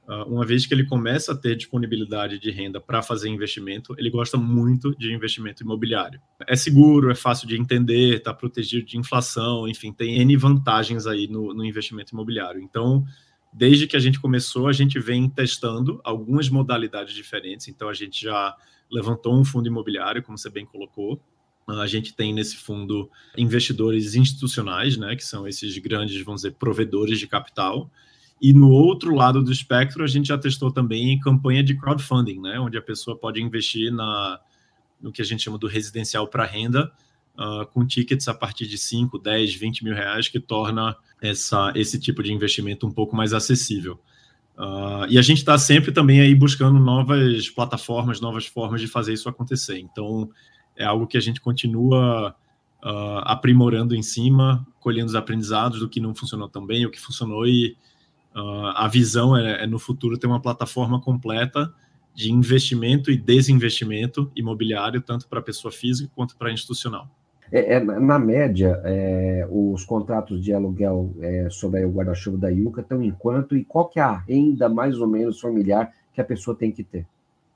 Uh, 0.09 0.23
uma 0.27 0.43
vez 0.43 0.65
que 0.65 0.73
ele 0.73 0.87
começa 0.87 1.33
a 1.33 1.37
ter 1.37 1.55
disponibilidade 1.55 2.39
de 2.39 2.49
renda 2.49 2.81
para 2.81 2.99
fazer 3.03 3.29
investimento, 3.29 3.93
ele 3.95 4.09
gosta 4.09 4.37
muito 4.37 4.97
de 4.97 5.13
investimento 5.13 5.61
imobiliário. 5.61 6.19
É 6.47 6.55
seguro, 6.55 7.11
é 7.11 7.15
fácil 7.15 7.47
de 7.47 7.55
entender, 7.55 8.15
está 8.15 8.33
protegido 8.33 8.87
de 8.87 8.97
inflação, 8.97 9.67
enfim, 9.67 9.93
tem 9.93 10.19
N 10.19 10.35
vantagens 10.35 11.05
aí 11.05 11.27
no, 11.27 11.53
no 11.53 11.63
investimento 11.63 12.11
imobiliário. 12.11 12.59
Então, 12.59 13.05
desde 13.53 13.85
que 13.85 13.95
a 13.95 13.99
gente 13.99 14.19
começou, 14.19 14.67
a 14.67 14.73
gente 14.73 14.99
vem 14.99 15.29
testando 15.29 16.01
algumas 16.03 16.49
modalidades 16.49 17.13
diferentes. 17.13 17.67
Então, 17.67 17.87
a 17.87 17.93
gente 17.93 18.23
já 18.23 18.55
levantou 18.91 19.39
um 19.39 19.45
fundo 19.45 19.67
imobiliário, 19.67 20.23
como 20.23 20.39
você 20.39 20.49
bem 20.49 20.65
colocou. 20.65 21.21
A 21.77 21.87
gente 21.87 22.13
tem 22.13 22.33
nesse 22.33 22.57
fundo 22.57 23.09
investidores 23.37 24.15
institucionais, 24.15 24.97
né, 24.97 25.15
que 25.15 25.23
são 25.23 25.47
esses 25.47 25.77
grandes, 25.77 26.19
vamos 26.23 26.41
dizer, 26.41 26.55
provedores 26.55 27.19
de 27.19 27.27
capital 27.27 27.89
e 28.41 28.53
no 28.53 28.69
outro 28.69 29.13
lado 29.13 29.43
do 29.43 29.51
espectro, 29.51 30.03
a 30.03 30.07
gente 30.07 30.29
já 30.29 30.37
testou 30.37 30.71
também 30.71 31.19
campanha 31.19 31.61
de 31.61 31.77
crowdfunding, 31.77 32.39
né, 32.39 32.59
onde 32.59 32.77
a 32.77 32.81
pessoa 32.81 33.17
pode 33.17 33.41
investir 33.41 33.91
na, 33.91 34.39
no 35.01 35.11
que 35.11 35.21
a 35.21 35.25
gente 35.25 35.43
chama 35.43 35.57
do 35.57 35.67
residencial 35.67 36.25
para 36.27 36.45
renda, 36.45 36.89
uh, 37.37 37.65
com 37.67 37.85
tickets 37.85 38.27
a 38.29 38.33
partir 38.33 38.65
de 38.65 38.77
5, 38.77 39.19
10, 39.19 39.55
20 39.55 39.83
mil 39.83 39.93
reais, 39.93 40.29
que 40.29 40.39
torna 40.39 40.95
essa, 41.21 41.73
esse 41.75 41.99
tipo 41.99 42.23
de 42.23 42.31
investimento 42.31 42.87
um 42.87 42.91
pouco 42.91 43.13
mais 43.13 43.33
acessível. 43.33 43.99
Uh, 44.57 45.05
e 45.09 45.17
a 45.17 45.21
gente 45.21 45.39
está 45.39 45.57
sempre 45.57 45.91
também 45.91 46.21
aí 46.21 46.33
buscando 46.33 46.79
novas 46.79 47.49
plataformas, 47.49 48.21
novas 48.21 48.45
formas 48.45 48.79
de 48.79 48.87
fazer 48.87 49.13
isso 49.13 49.27
acontecer. 49.27 49.79
Então, 49.79 50.29
é 50.79 50.85
algo 50.85 51.05
que 51.05 51.17
a 51.17 51.21
gente 51.21 51.39
continua 51.39 52.35
uh, 52.83 53.19
aprimorando 53.25 53.93
em 53.93 54.01
cima, 54.01 54.65
colhendo 54.79 55.07
os 55.07 55.15
aprendizados 55.15 55.79
do 55.79 55.87
que 55.87 55.99
não 55.99 56.15
funcionou 56.15 56.49
tão 56.49 56.65
bem, 56.65 56.85
o 56.85 56.91
que 56.91 56.99
funcionou 56.99 57.45
e 57.45 57.77
Uh, 58.35 58.69
a 58.75 58.87
visão 58.87 59.35
é, 59.35 59.63
é, 59.63 59.67
no 59.67 59.79
futuro 59.79 60.17
ter 60.17 60.27
uma 60.27 60.39
plataforma 60.39 61.01
completa 61.01 61.73
de 62.13 62.31
investimento 62.31 63.09
e 63.09 63.17
desinvestimento 63.17 64.31
imobiliário, 64.35 65.01
tanto 65.01 65.27
para 65.27 65.41
pessoa 65.41 65.71
física 65.71 66.11
quanto 66.15 66.37
para 66.37 66.51
institucional. 66.51 67.07
É, 67.51 67.75
é, 67.75 67.79
na 67.79 68.19
média, 68.19 68.79
é, 68.85 69.47
os 69.49 69.83
contratos 69.83 70.43
de 70.43 70.53
aluguel 70.53 71.11
é, 71.21 71.47
sobre 71.49 71.83
o 71.83 71.89
guarda-chuva 71.89 72.37
da 72.37 72.49
Yuca 72.49 72.81
estão 72.81 73.01
em 73.01 73.11
quanto 73.11 73.57
e 73.57 73.65
qual 73.65 73.89
que 73.89 73.99
é 73.99 74.03
a 74.03 74.17
renda 74.17 74.69
mais 74.69 74.99
ou 74.99 75.07
menos 75.07 75.39
familiar 75.39 75.91
que 76.13 76.21
a 76.21 76.25
pessoa 76.25 76.55
tem 76.55 76.71
que 76.71 76.83
ter? 76.83 77.07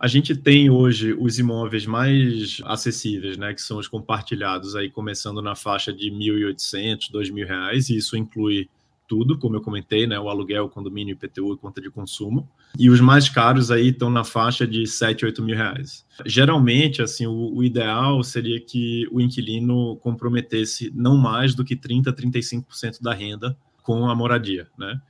A 0.03 0.07
gente 0.07 0.36
tem 0.36 0.69
hoje 0.69 1.13
os 1.13 1.39
imóveis 1.39 1.86
mais 1.86 2.60
acessíveis, 2.65 3.38
né, 3.38 3.53
que 3.53 3.62
são 3.62 3.77
os 3.77 3.88
compartilhados 3.88 4.75
aí 4.75 4.89
começando 4.89 5.41
na 5.41 5.55
faixa 5.55 5.93
de 5.93 6.10
R$ 6.10 6.17
1.800, 6.17 7.07
R$ 7.10 7.19
2.000, 7.22 7.89
e 7.89 7.95
isso 7.95 8.17
inclui 8.17 8.69
tudo, 9.07 9.39
como 9.39 9.55
eu 9.55 9.62
comentei, 9.62 10.05
né? 10.05 10.19
O 10.19 10.27
aluguel, 10.27 10.65
o 10.65 10.69
condomínio, 10.69 11.13
IPTU 11.13 11.55
conta 11.55 11.79
de 11.79 11.89
consumo. 11.89 12.50
E 12.77 12.89
os 12.89 13.00
mais 13.00 13.29
caros 13.29 13.72
aí 13.72 13.91
estão 13.91 14.10
na 14.10 14.25
faixa 14.25 14.67
de 14.67 14.86
7, 14.86 15.24
8 15.24 15.41
mil 15.41 15.55
reais. 15.55 16.05
Geralmente, 16.25 17.01
assim, 17.01 17.25
o, 17.25 17.55
o 17.55 17.63
ideal 17.63 18.22
seria 18.25 18.60
que 18.60 19.07
o 19.10 19.22
inquilino 19.22 19.95
comprometesse 20.01 20.91
não 20.93 21.15
mais 21.15 21.55
do 21.55 21.63
que 21.63 21.77
30, 21.77 22.12
35% 22.12 23.01
da 23.01 23.13
renda 23.13 23.55
com 23.81 24.10
a 24.10 24.13
moradia, 24.13 24.67
né? 24.77 25.01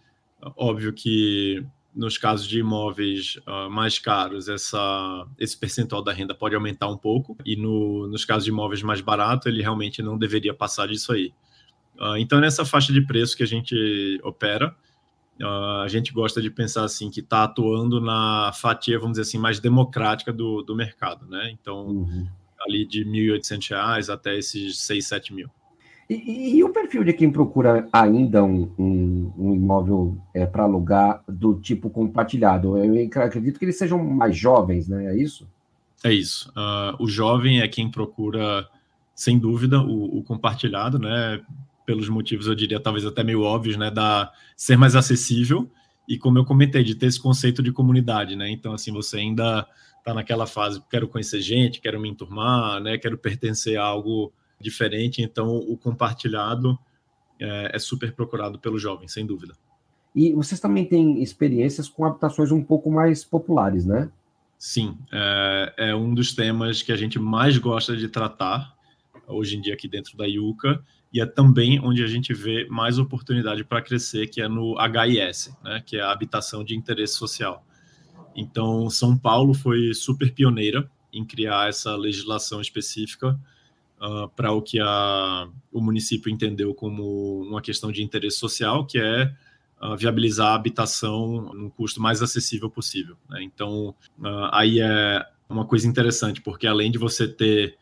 Óbvio 0.55 0.93
que 0.93 1.65
nos 1.95 2.17
casos 2.17 2.47
de 2.47 2.59
imóveis 2.59 3.37
uh, 3.47 3.69
mais 3.69 3.99
caros, 3.99 4.47
essa, 4.47 5.27
esse 5.37 5.57
percentual 5.57 6.01
da 6.01 6.11
renda 6.11 6.33
pode 6.33 6.55
aumentar 6.55 6.87
um 6.87 6.97
pouco, 6.97 7.37
e 7.45 7.55
no, 7.55 8.07
nos 8.07 8.25
casos 8.25 8.45
de 8.45 8.49
imóveis 8.49 8.81
mais 8.81 9.01
baratos, 9.01 9.45
ele 9.45 9.61
realmente 9.61 10.01
não 10.01 10.17
deveria 10.17 10.53
passar 10.53 10.87
disso 10.87 11.13
aí. 11.13 11.33
Uh, 11.95 12.17
então, 12.17 12.39
nessa 12.39 12.65
faixa 12.65 12.91
de 12.91 13.01
preço 13.01 13.37
que 13.37 13.43
a 13.43 13.47
gente 13.47 14.19
opera, 14.23 14.75
uh, 15.41 15.81
a 15.83 15.87
gente 15.87 16.11
gosta 16.11 16.41
de 16.41 16.49
pensar 16.49 16.83
assim 16.83 17.11
que 17.11 17.19
está 17.19 17.43
atuando 17.43 18.01
na 18.01 18.51
fatia, 18.53 18.97
vamos 18.97 19.13
dizer 19.13 19.29
assim, 19.29 19.37
mais 19.37 19.59
democrática 19.59 20.33
do, 20.33 20.63
do 20.63 20.75
mercado, 20.75 21.27
né? 21.27 21.51
Então, 21.51 21.87
uhum. 21.87 22.27
ali 22.61 22.85
de 22.85 23.03
R$ 23.03 23.37
1.800 23.37 24.11
até 24.11 24.37
esses 24.37 24.79
6, 24.79 25.07
7 25.07 25.33
mil. 25.33 25.49
E, 26.13 26.57
e, 26.57 26.63
o 26.63 26.69
perfil 26.69 27.03
de 27.03 27.13
quem 27.13 27.31
procura 27.31 27.87
ainda 27.91 28.43
um, 28.43 28.69
um, 28.77 29.33
um 29.37 29.55
imóvel 29.55 30.17
é, 30.33 30.45
para 30.45 30.63
alugar 30.63 31.23
do 31.27 31.59
tipo 31.59 31.89
compartilhado? 31.89 32.77
Eu 32.77 33.09
acredito 33.21 33.57
que 33.57 33.65
eles 33.65 33.77
sejam 33.77 34.03
mais 34.03 34.37
jovens, 34.37 34.87
né? 34.87 35.07
É 35.07 35.17
isso? 35.17 35.47
É 36.03 36.11
isso. 36.11 36.51
Uh, 36.51 37.03
o 37.03 37.07
jovem 37.07 37.61
é 37.61 37.67
quem 37.67 37.89
procura, 37.89 38.67
sem 39.15 39.39
dúvida, 39.39 39.81
o, 39.81 40.19
o 40.19 40.23
compartilhado, 40.23 40.99
né? 40.99 41.41
pelos 41.85 42.09
motivos, 42.09 42.47
eu 42.47 42.55
diria, 42.55 42.79
talvez 42.79 43.05
até 43.05 43.23
meio 43.23 43.41
óbvios, 43.41 43.77
né, 43.77 43.91
da 43.91 44.31
ser 44.55 44.77
mais 44.77 44.95
acessível 44.95 45.69
e, 46.07 46.17
como 46.17 46.37
eu 46.37 46.45
comentei, 46.45 46.83
de 46.83 46.95
ter 46.95 47.07
esse 47.07 47.19
conceito 47.19 47.63
de 47.63 47.71
comunidade, 47.71 48.35
né? 48.35 48.49
Então, 48.49 48.73
assim, 48.73 48.91
você 48.91 49.17
ainda 49.17 49.65
está 49.97 50.13
naquela 50.13 50.45
fase, 50.45 50.83
quero 50.89 51.07
conhecer 51.07 51.41
gente, 51.41 51.79
quero 51.79 51.99
me 51.99 52.09
enturmar, 52.09 52.81
né? 52.81 52.97
Quero 52.97 53.17
pertencer 53.17 53.77
a 53.77 53.83
algo 53.83 54.33
diferente. 54.63 55.21
Então, 55.21 55.57
o 55.57 55.77
compartilhado 55.77 56.79
é, 57.39 57.71
é 57.75 57.79
super 57.79 58.13
procurado 58.13 58.57
pelo 58.57 58.79
jovem, 58.79 59.07
sem 59.07 59.25
dúvida. 59.25 59.53
E 60.15 60.31
vocês 60.33 60.59
também 60.59 60.85
têm 60.85 61.21
experiências 61.21 61.89
com 61.89 62.05
habitações 62.05 62.51
um 62.51 62.63
pouco 62.63 62.91
mais 62.91 63.23
populares, 63.23 63.85
né? 63.85 64.11
Sim, 64.57 64.97
é, 65.11 65.73
é 65.89 65.95
um 65.95 66.13
dos 66.13 66.33
temas 66.33 66.81
que 66.81 66.91
a 66.91 66.95
gente 66.95 67.19
mais 67.19 67.57
gosta 67.57 67.97
de 67.97 68.07
tratar 68.07 68.73
hoje 69.27 69.57
em 69.57 69.61
dia 69.61 69.73
aqui 69.73 69.87
dentro 69.87 70.15
da 70.15 70.25
Yuca 70.25 70.83
e 71.11 71.19
é 71.19 71.25
também 71.25 71.79
onde 71.79 72.03
a 72.03 72.07
gente 72.07 72.33
vê 72.33 72.65
mais 72.69 72.97
oportunidade 72.97 73.63
para 73.63 73.81
crescer, 73.81 74.27
que 74.27 74.41
é 74.41 74.47
no 74.47 74.75
HIS, 74.79 75.55
né, 75.63 75.81
que 75.85 75.97
é 75.97 76.01
a 76.01 76.11
habitação 76.11 76.63
de 76.63 76.75
interesse 76.75 77.15
social. 77.15 77.65
Então, 78.35 78.89
São 78.89 79.17
Paulo 79.17 79.53
foi 79.53 79.93
super 79.93 80.33
pioneira 80.33 80.89
em 81.11 81.23
criar 81.23 81.69
essa 81.69 81.95
legislação 81.95 82.59
específica 82.59 83.39
uh, 84.03 84.27
para 84.35 84.51
o 84.51 84.61
que 84.61 84.79
a, 84.79 85.47
o 85.71 85.79
município 85.79 86.29
entendeu 86.29 86.73
como 86.73 87.41
uma 87.41 87.61
questão 87.61 87.91
de 87.91 88.03
interesse 88.03 88.37
social, 88.37 88.85
que 88.85 88.99
é 88.99 89.33
uh, 89.81 89.95
viabilizar 89.95 90.47
a 90.47 90.55
habitação 90.55 91.53
num 91.53 91.69
custo 91.69 92.01
mais 92.01 92.21
acessível 92.21 92.69
possível. 92.69 93.15
Né? 93.29 93.41
Então, 93.43 93.95
uh, 94.19 94.49
aí 94.51 94.79
é 94.81 95.25
uma 95.47 95.65
coisa 95.65 95.87
interessante, 95.87 96.41
porque 96.41 96.67
além 96.67 96.91
de 96.91 96.97
você 96.97 97.27
ter 97.27 97.77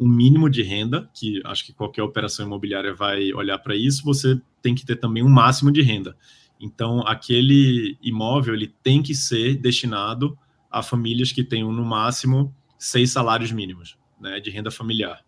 um 0.00 0.08
mínimo 0.08 0.50
de 0.50 0.60
renda, 0.60 1.08
que 1.14 1.40
acho 1.44 1.64
que 1.64 1.72
qualquer 1.72 2.02
operação 2.02 2.44
imobiliária 2.44 2.92
vai 2.92 3.32
olhar 3.32 3.56
para 3.58 3.76
isso, 3.76 4.02
você 4.04 4.36
tem 4.60 4.74
que 4.74 4.84
ter 4.84 4.96
também 4.96 5.22
um 5.22 5.28
máximo 5.28 5.70
de 5.70 5.80
renda. 5.80 6.16
Então, 6.60 7.06
aquele 7.06 7.96
imóvel 8.02 8.54
ele 8.54 8.74
tem 8.82 9.00
que 9.00 9.14
ser 9.14 9.54
destinado 9.54 10.36
a 10.68 10.82
famílias 10.82 11.30
que 11.30 11.44
tenham 11.44 11.72
no 11.72 11.84
máximo 11.84 12.52
seis 12.76 13.12
salários 13.12 13.52
mínimos 13.52 13.96
né, 14.20 14.40
de 14.40 14.50
renda 14.50 14.70
familiar. 14.70 15.22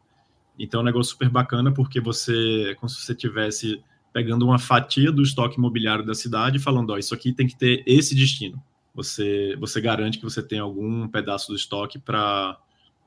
Então, 0.58 0.80
é 0.80 0.82
um 0.82 0.87
negócio 0.87 1.12
super 1.12 1.28
bacana 1.28 1.73
porque 1.73 2.00
você 2.00 2.70
é 2.70 2.75
como 2.75 2.88
se 2.88 3.00
você 3.00 3.12
estivesse 3.12 3.82
pegando 4.12 4.44
uma 4.44 4.58
fatia 4.58 5.11
do 5.11 5.23
estoque 5.23 5.58
imobiliário 5.58 6.06
da 6.06 6.14
cidade 6.14 6.58
e 6.58 6.61
falando, 6.61 6.90
ó, 6.90 6.99
isso 6.99 7.12
aqui 7.12 7.32
tem 7.32 7.46
que 7.46 7.56
ter 7.56 7.82
esse 7.84 8.14
destino. 8.14 8.62
Você, 8.94 9.56
você 9.58 9.80
garante 9.80 10.18
que 10.18 10.25
você 10.25 10.40
tem 10.40 10.61
algum 10.61 11.08
pedaço 11.08 11.49
do 11.49 11.56
estoque 11.56 11.99
para 11.99 12.56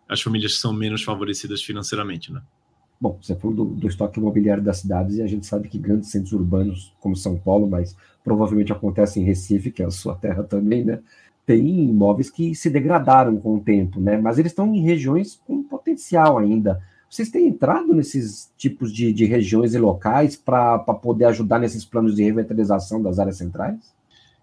as 0.08 0.22
famílias 0.22 0.56
que 0.56 0.60
são 0.60 0.74
menos 0.74 1.04
favorecidas 1.04 1.64
financeiramente, 1.64 2.32
né? 2.32 2.42
Bom, 3.00 3.18
você 3.22 3.36
falou 3.36 3.56
do, 3.56 3.66
do, 3.66 3.88
estoque 3.88 4.20
imobiliário 4.20 4.64
das 4.64 4.80
cidades 4.80 5.18
e 5.18 5.22
a 5.22 5.28
gente 5.28 5.46
sabe 5.46 5.70
que 5.70 5.78
grandes 5.78 6.10
centros 6.10 6.34
urbanos, 6.34 6.94
como 7.00 7.16
São 7.16 7.38
Paulo, 7.38 7.70
mas 7.70 7.96
provavelmente 8.24 8.74
acontece 8.74 9.20
em 9.20 9.24
Recife, 9.24 9.72
que 9.72 9.84
é 9.84 9.86
a 9.86 9.92
sua 9.92 10.16
terra 10.16 10.44
também, 10.44 10.84
né? 10.84 11.00
Tem 11.46 11.90
imóveis 11.90 12.30
que 12.30 12.56
se 12.56 12.70
degradaram 12.70 13.38
com 13.38 13.56
o 13.56 13.60
tempo, 13.62 14.00
né? 14.02 14.18
Mas 14.18 14.40
eles 14.40 14.52
estão 14.52 14.74
em 14.74 14.82
regiões 14.82 15.40
com 15.46 15.64
potencial 15.64 16.38
ainda. 16.38 16.82
Vocês 17.10 17.30
têm 17.30 17.48
entrado 17.48 17.94
nesses 17.94 18.52
tipos 18.58 18.92
de, 18.92 19.14
de 19.14 19.26
regiões 19.26 19.74
e 19.74 19.78
locais 19.78 20.36
para 20.36 20.80
poder 20.80 21.26
ajudar 21.26 21.60
nesses 21.60 21.86
planos 21.86 22.16
de 22.16 22.24
revitalização 22.24 23.02
das 23.02 23.18
áreas 23.18 23.38
centrais? 23.38 23.96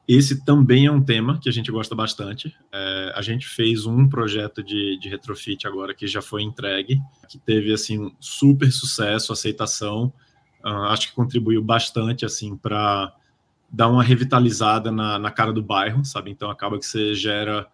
Esse 0.07 0.45
também 0.45 0.85
é 0.85 0.91
um 0.91 1.03
tema 1.03 1.39
que 1.41 1.49
a 1.49 1.53
gente 1.53 1.71
gosta 1.73 1.95
bastante. 1.95 2.55
É, 2.73 3.13
a 3.15 3.23
gente 3.23 3.47
fez 3.47 3.87
um 3.87 4.07
projeto 4.07 4.63
de, 4.63 4.99
de 4.99 5.09
retrofit 5.09 5.67
agora 5.67 5.95
que 5.95 6.07
já 6.07 6.21
foi 6.21 6.43
entregue, 6.43 7.01
que 7.29 7.39
teve 7.39 7.73
assim 7.73 8.13
super 8.21 8.71
sucesso, 8.71 9.33
aceitação. 9.33 10.13
Uh, 10.63 10.89
acho 10.89 11.09
que 11.09 11.15
contribuiu 11.15 11.63
bastante 11.63 12.25
assim 12.25 12.57
para 12.57 13.15
dar 13.71 13.89
uma 13.89 14.03
revitalizada 14.03 14.91
na, 14.91 15.19
na 15.19 15.31
cara 15.31 15.53
do 15.53 15.63
bairro, 15.63 16.05
sabe? 16.05 16.31
Então 16.31 16.51
acaba 16.51 16.79
que 16.79 16.87
você 16.87 17.15
gera 17.15 17.67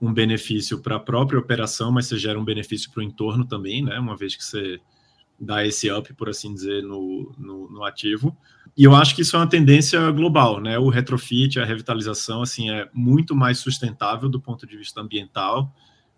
um 0.00 0.12
benefício 0.12 0.80
para 0.80 0.96
a 0.96 1.00
própria 1.00 1.38
operação, 1.38 1.90
mas 1.90 2.06
você 2.06 2.18
gera 2.18 2.38
um 2.38 2.44
benefício 2.44 2.90
para 2.90 3.00
o 3.00 3.02
entorno 3.02 3.44
também, 3.44 3.82
né? 3.82 3.98
Uma 3.98 4.16
vez 4.16 4.36
que 4.36 4.44
você 4.44 4.80
dá 5.38 5.64
esse 5.66 5.90
up, 5.90 6.12
por 6.14 6.28
assim 6.28 6.52
dizer, 6.54 6.82
no, 6.82 7.32
no, 7.38 7.70
no, 7.70 7.84
ativo. 7.84 8.36
E 8.76 8.84
eu 8.84 8.94
acho 8.94 9.14
que 9.14 9.22
isso 9.22 9.36
é 9.36 9.38
uma 9.38 9.48
tendência 9.48 10.10
global, 10.10 10.60
né? 10.60 10.78
O 10.78 10.88
retrofit, 10.88 11.58
a 11.58 11.64
revitalização, 11.64 12.42
assim, 12.42 12.70
é 12.70 12.88
muito 12.92 13.34
mais 13.34 13.58
sustentável 13.58 14.28
do 14.28 14.40
ponto 14.40 14.66
de 14.66 14.76
vista 14.76 15.00
ambiental. 15.00 15.74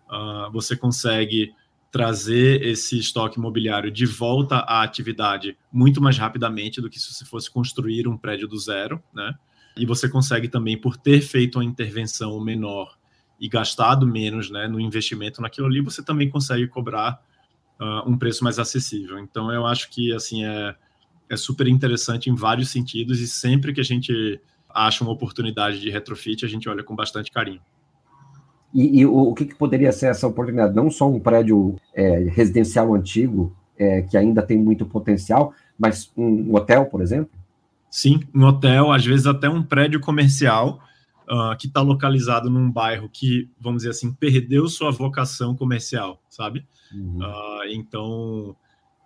Uh, 0.09 0.51
você 0.51 0.75
consegue 0.75 1.53
trazer 1.91 2.61
esse 2.63 2.99
estoque 2.99 3.39
imobiliário 3.39 3.89
de 3.89 4.05
volta 4.05 4.57
à 4.57 4.83
atividade 4.83 5.57
muito 5.71 6.01
mais 6.01 6.17
rapidamente 6.17 6.81
do 6.81 6.89
que 6.89 6.99
se 6.99 7.25
fosse 7.25 7.49
construir 7.49 8.07
um 8.07 8.17
prédio 8.17 8.47
do 8.47 8.57
zero, 8.57 9.01
né? 9.13 9.33
e 9.77 9.85
você 9.85 10.09
consegue 10.09 10.47
também, 10.47 10.77
por 10.77 10.97
ter 10.97 11.21
feito 11.21 11.59
uma 11.59 11.65
intervenção 11.65 12.39
menor 12.43 12.96
e 13.39 13.47
gastado 13.47 14.07
menos 14.07 14.49
né, 14.49 14.67
no 14.67 14.79
investimento 14.79 15.41
naquilo 15.41 15.67
ali, 15.67 15.81
você 15.81 16.03
também 16.03 16.29
consegue 16.29 16.67
cobrar 16.67 17.21
uh, 17.79 18.09
um 18.09 18.17
preço 18.17 18.43
mais 18.43 18.59
acessível. 18.59 19.19
Então, 19.19 19.51
eu 19.51 19.65
acho 19.65 19.89
que 19.89 20.13
assim 20.13 20.45
é, 20.45 20.75
é 21.29 21.37
super 21.37 21.67
interessante 21.67 22.29
em 22.29 22.35
vários 22.35 22.69
sentidos 22.69 23.19
e 23.19 23.27
sempre 23.27 23.73
que 23.73 23.81
a 23.81 23.83
gente 23.83 24.39
acha 24.69 25.03
uma 25.03 25.13
oportunidade 25.13 25.79
de 25.79 25.89
retrofit, 25.89 26.45
a 26.45 26.49
gente 26.49 26.67
olha 26.69 26.83
com 26.83 26.95
bastante 26.95 27.31
carinho. 27.31 27.61
E, 28.73 28.99
e 28.99 29.05
o, 29.05 29.29
o 29.29 29.33
que, 29.33 29.45
que, 29.45 29.55
poderia 29.55 29.91
ser 29.91 30.07
essa 30.07 30.27
oportunidade? 30.27 30.75
Não 30.75 30.89
só 30.91 31.09
um 31.09 31.19
prédio 31.19 31.75
é, 31.93 32.29
residencial 32.29 32.93
antigo, 32.93 33.55
é, 33.77 34.01
que 34.01 34.17
ainda 34.17 34.41
tem 34.41 34.57
muito 34.57 34.85
potencial, 34.85 35.53
mas 35.77 36.11
um 36.17 36.53
hotel, 36.55 36.85
por 36.85 37.01
exemplo? 37.01 37.31
Sim, 37.89 38.19
um 38.35 38.43
hotel, 38.43 38.91
às 38.91 39.05
vezes 39.05 39.25
até 39.25 39.49
um 39.49 39.63
prédio 39.63 39.99
comercial 39.99 40.81
uh, 41.29 41.55
que 41.57 41.67
está 41.67 41.81
localizado 41.81 42.49
num 42.49 42.71
bairro 42.71 43.09
que, 43.09 43.49
vamos 43.59 43.79
dizer 43.79 43.91
assim, 43.91 44.13
perdeu 44.13 44.67
sua 44.67 44.91
vocação 44.91 45.55
comercial, 45.55 46.21
sabe? 46.29 46.65
Uhum. 46.93 47.19
Uh, 47.19 47.63
então, 47.71 48.55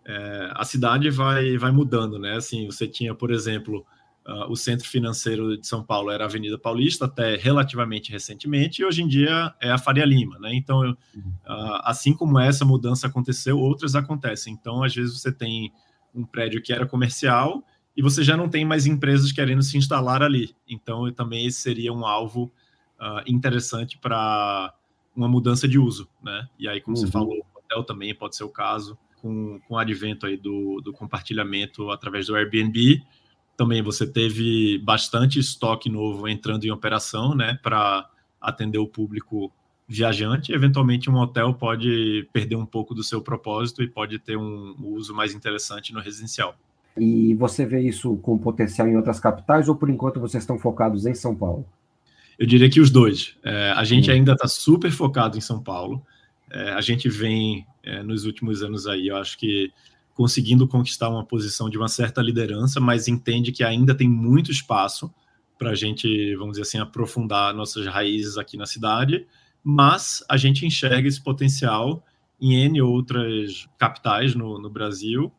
é, 0.05 0.51
a 0.53 0.63
cidade 0.63 1.09
vai, 1.09 1.57
vai 1.57 1.71
mudando, 1.71 2.19
né? 2.19 2.35
Assim, 2.35 2.65
você 2.65 2.87
tinha, 2.87 3.13
por 3.13 3.31
exemplo, 3.31 3.85
uh, 4.27 4.51
o 4.51 4.55
centro 4.55 4.87
financeiro 4.87 5.57
de 5.57 5.65
São 5.65 5.83
Paulo 5.83 6.11
era 6.11 6.23
a 6.23 6.27
Avenida 6.27 6.57
Paulista 6.57 7.05
até 7.05 7.35
relativamente 7.35 8.11
recentemente, 8.11 8.81
e 8.81 8.85
hoje 8.85 9.01
em 9.01 9.07
dia 9.07 9.53
é 9.59 9.71
a 9.71 9.77
Faria 9.77 10.05
Lima, 10.05 10.37
né? 10.39 10.53
Então, 10.53 10.79
uhum. 10.81 11.33
assim 11.83 12.13
como 12.13 12.39
essa 12.39 12.63
mudança 12.63 13.07
aconteceu, 13.07 13.59
outras 13.59 13.95
acontecem. 13.95 14.53
Então, 14.53 14.83
às 14.83 14.93
vezes 14.93 15.19
você 15.19 15.31
tem 15.31 15.71
um 16.13 16.25
prédio 16.25 16.61
que 16.61 16.73
era 16.73 16.85
comercial 16.85 17.63
e 17.95 18.01
você 18.01 18.23
já 18.23 18.37
não 18.37 18.49
tem 18.49 18.63
mais 18.63 18.85
empresas 18.85 19.31
querendo 19.31 19.61
se 19.61 19.77
instalar 19.77 20.23
ali. 20.23 20.55
Então, 20.67 21.11
também 21.11 21.45
esse 21.45 21.59
seria 21.59 21.91
um 21.91 22.05
alvo 22.05 22.51
uh, 22.99 23.21
interessante 23.27 23.97
para 23.97 24.73
uma 25.15 25.27
mudança 25.27 25.67
de 25.67 25.77
uso, 25.77 26.07
né? 26.23 26.47
E 26.57 26.67
aí, 26.67 26.79
como 26.79 26.95
uhum. 26.95 27.05
você 27.05 27.11
falou, 27.11 27.35
o 27.35 27.59
hotel 27.59 27.83
também 27.83 28.15
pode 28.15 28.35
ser 28.35 28.43
o 28.43 28.49
caso, 28.49 28.97
com, 29.21 29.59
com 29.67 29.75
o 29.75 29.77
advento 29.77 30.25
aí 30.25 30.37
do, 30.37 30.81
do 30.81 30.93
compartilhamento 30.93 31.91
através 31.91 32.27
do 32.27 32.35
Airbnb. 32.35 33.01
Também 33.57 33.81
você 33.81 34.07
teve 34.07 34.79
bastante 34.79 35.37
estoque 35.37 35.89
novo 35.89 36.27
entrando 36.27 36.63
em 36.63 36.71
operação, 36.71 37.35
né? 37.35 37.59
Para 37.61 38.09
atender 38.39 38.79
o 38.79 38.87
público 38.87 39.51
viajante. 39.87 40.53
Eventualmente, 40.53 41.09
um 41.09 41.17
hotel 41.17 41.53
pode 41.53 42.27
perder 42.31 42.55
um 42.55 42.65
pouco 42.65 42.95
do 42.95 43.03
seu 43.03 43.21
propósito 43.21 43.83
e 43.83 43.87
pode 43.87 44.17
ter 44.17 44.37
um 44.37 44.75
uso 44.79 45.13
mais 45.13 45.33
interessante 45.33 45.93
no 45.93 45.99
residencial. 45.99 46.55
E 46.97 47.33
você 47.35 47.65
vê 47.65 47.81
isso 47.81 48.17
com 48.17 48.37
potencial 48.37 48.87
em 48.87 48.95
outras 48.95 49.19
capitais 49.19 49.69
ou 49.69 49.75
por 49.75 49.89
enquanto 49.89 50.19
vocês 50.19 50.43
estão 50.43 50.59
focados 50.59 51.05
em 51.05 51.13
São 51.13 51.35
Paulo? 51.35 51.65
Eu 52.37 52.45
diria 52.45 52.69
que 52.69 52.81
os 52.81 52.89
dois. 52.89 53.37
É, 53.43 53.71
a 53.71 53.83
gente 53.83 54.09
hum. 54.09 54.13
ainda 54.13 54.33
está 54.33 54.47
super 54.47 54.91
focado 54.91 55.37
em 55.37 55.41
São 55.41 55.61
Paulo. 55.61 56.05
É, 56.49 56.71
a 56.71 56.81
gente 56.81 57.07
vem 57.07 57.65
é, 57.83 58.03
nos 58.03 58.25
últimos 58.25 58.61
anos 58.61 58.87
aí, 58.87 59.07
eu 59.07 59.15
acho 59.17 59.37
que 59.37 59.71
conseguindo 60.13 60.67
conquistar 60.67 61.09
uma 61.09 61.25
posição 61.25 61.69
de 61.69 61.77
uma 61.77 61.87
certa 61.87 62.21
liderança, 62.21 62.79
mas 62.79 63.07
entende 63.07 63.51
que 63.51 63.63
ainda 63.63 63.95
tem 63.95 64.09
muito 64.09 64.51
espaço 64.51 65.11
para 65.57 65.71
a 65.71 65.75
gente, 65.75 66.35
vamos 66.35 66.53
dizer 66.53 66.63
assim, 66.63 66.79
aprofundar 66.79 67.53
nossas 67.53 67.85
raízes 67.87 68.37
aqui 68.37 68.57
na 68.57 68.65
cidade. 68.65 69.25
Mas 69.63 70.23
a 70.27 70.35
gente 70.35 70.65
enxerga 70.65 71.07
esse 71.07 71.21
potencial 71.21 72.03
em 72.39 72.55
N 72.65 72.81
outras 72.81 73.67
capitais 73.77 74.35
no, 74.35 74.59
no 74.59 74.69
Brasil 74.69 75.31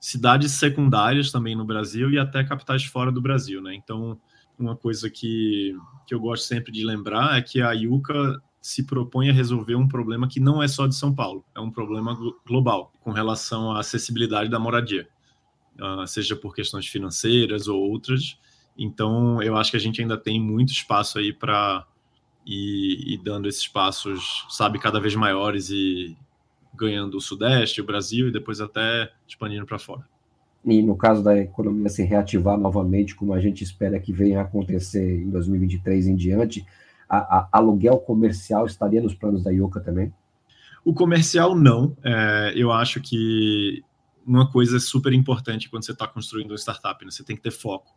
cidades 0.00 0.52
secundárias 0.52 1.30
também 1.30 1.56
no 1.56 1.64
Brasil 1.64 2.10
e 2.10 2.18
até 2.18 2.44
capitais 2.44 2.84
fora 2.84 3.10
do 3.10 3.20
Brasil, 3.20 3.62
né? 3.62 3.74
Então, 3.74 4.20
uma 4.58 4.76
coisa 4.76 5.10
que, 5.10 5.76
que 6.06 6.14
eu 6.14 6.20
gosto 6.20 6.44
sempre 6.44 6.72
de 6.72 6.84
lembrar 6.84 7.38
é 7.38 7.42
que 7.42 7.60
a 7.60 7.72
Yuka 7.72 8.40
se 8.60 8.84
propõe 8.84 9.30
a 9.30 9.32
resolver 9.32 9.76
um 9.76 9.86
problema 9.86 10.26
que 10.26 10.40
não 10.40 10.62
é 10.62 10.66
só 10.66 10.86
de 10.86 10.94
São 10.94 11.14
Paulo, 11.14 11.44
é 11.54 11.60
um 11.60 11.70
problema 11.70 12.18
global 12.44 12.92
com 13.00 13.12
relação 13.12 13.70
à 13.70 13.80
acessibilidade 13.80 14.50
da 14.50 14.58
moradia, 14.58 15.08
uh, 15.80 16.06
seja 16.06 16.34
por 16.34 16.54
questões 16.54 16.86
financeiras 16.86 17.68
ou 17.68 17.80
outras. 17.80 18.38
Então, 18.76 19.40
eu 19.40 19.56
acho 19.56 19.70
que 19.70 19.76
a 19.76 19.80
gente 19.80 20.00
ainda 20.00 20.16
tem 20.16 20.40
muito 20.40 20.72
espaço 20.72 21.18
aí 21.18 21.32
para 21.32 21.86
ir, 22.44 23.14
ir 23.14 23.18
dando 23.18 23.46
esses 23.46 23.68
passos, 23.68 24.44
sabe, 24.48 24.78
cada 24.78 25.00
vez 25.00 25.14
maiores 25.14 25.70
e, 25.70 26.16
ganhando 26.76 27.16
o 27.16 27.20
Sudeste, 27.20 27.80
o 27.80 27.84
Brasil 27.84 28.28
e 28.28 28.32
depois 28.32 28.60
até 28.60 29.10
expandindo 29.26 29.66
para 29.66 29.78
fora. 29.78 30.04
E 30.64 30.82
no 30.82 30.96
caso 30.96 31.22
da 31.22 31.38
economia 31.38 31.88
se 31.88 32.02
reativar 32.02 32.58
novamente, 32.58 33.14
como 33.14 33.32
a 33.32 33.40
gente 33.40 33.62
espera 33.62 34.00
que 34.00 34.12
venha 34.12 34.40
a 34.40 34.42
acontecer 34.42 35.22
em 35.22 35.30
2023 35.30 36.08
em 36.08 36.16
diante, 36.16 36.66
a, 37.08 37.38
a 37.38 37.48
aluguel 37.52 37.98
comercial 37.98 38.66
estaria 38.66 39.00
nos 39.00 39.14
planos 39.14 39.44
da 39.44 39.52
IOCA 39.52 39.80
também? 39.80 40.12
O 40.84 40.92
comercial 40.92 41.54
não. 41.54 41.96
É, 42.02 42.52
eu 42.56 42.72
acho 42.72 43.00
que 43.00 43.82
uma 44.26 44.50
coisa 44.50 44.80
super 44.80 45.12
importante 45.12 45.70
quando 45.70 45.84
você 45.84 45.92
está 45.92 46.06
construindo 46.06 46.50
uma 46.50 46.58
startup, 46.58 47.04
né? 47.04 47.10
você 47.10 47.22
tem 47.22 47.36
que 47.36 47.42
ter 47.42 47.52
foco. 47.52 47.94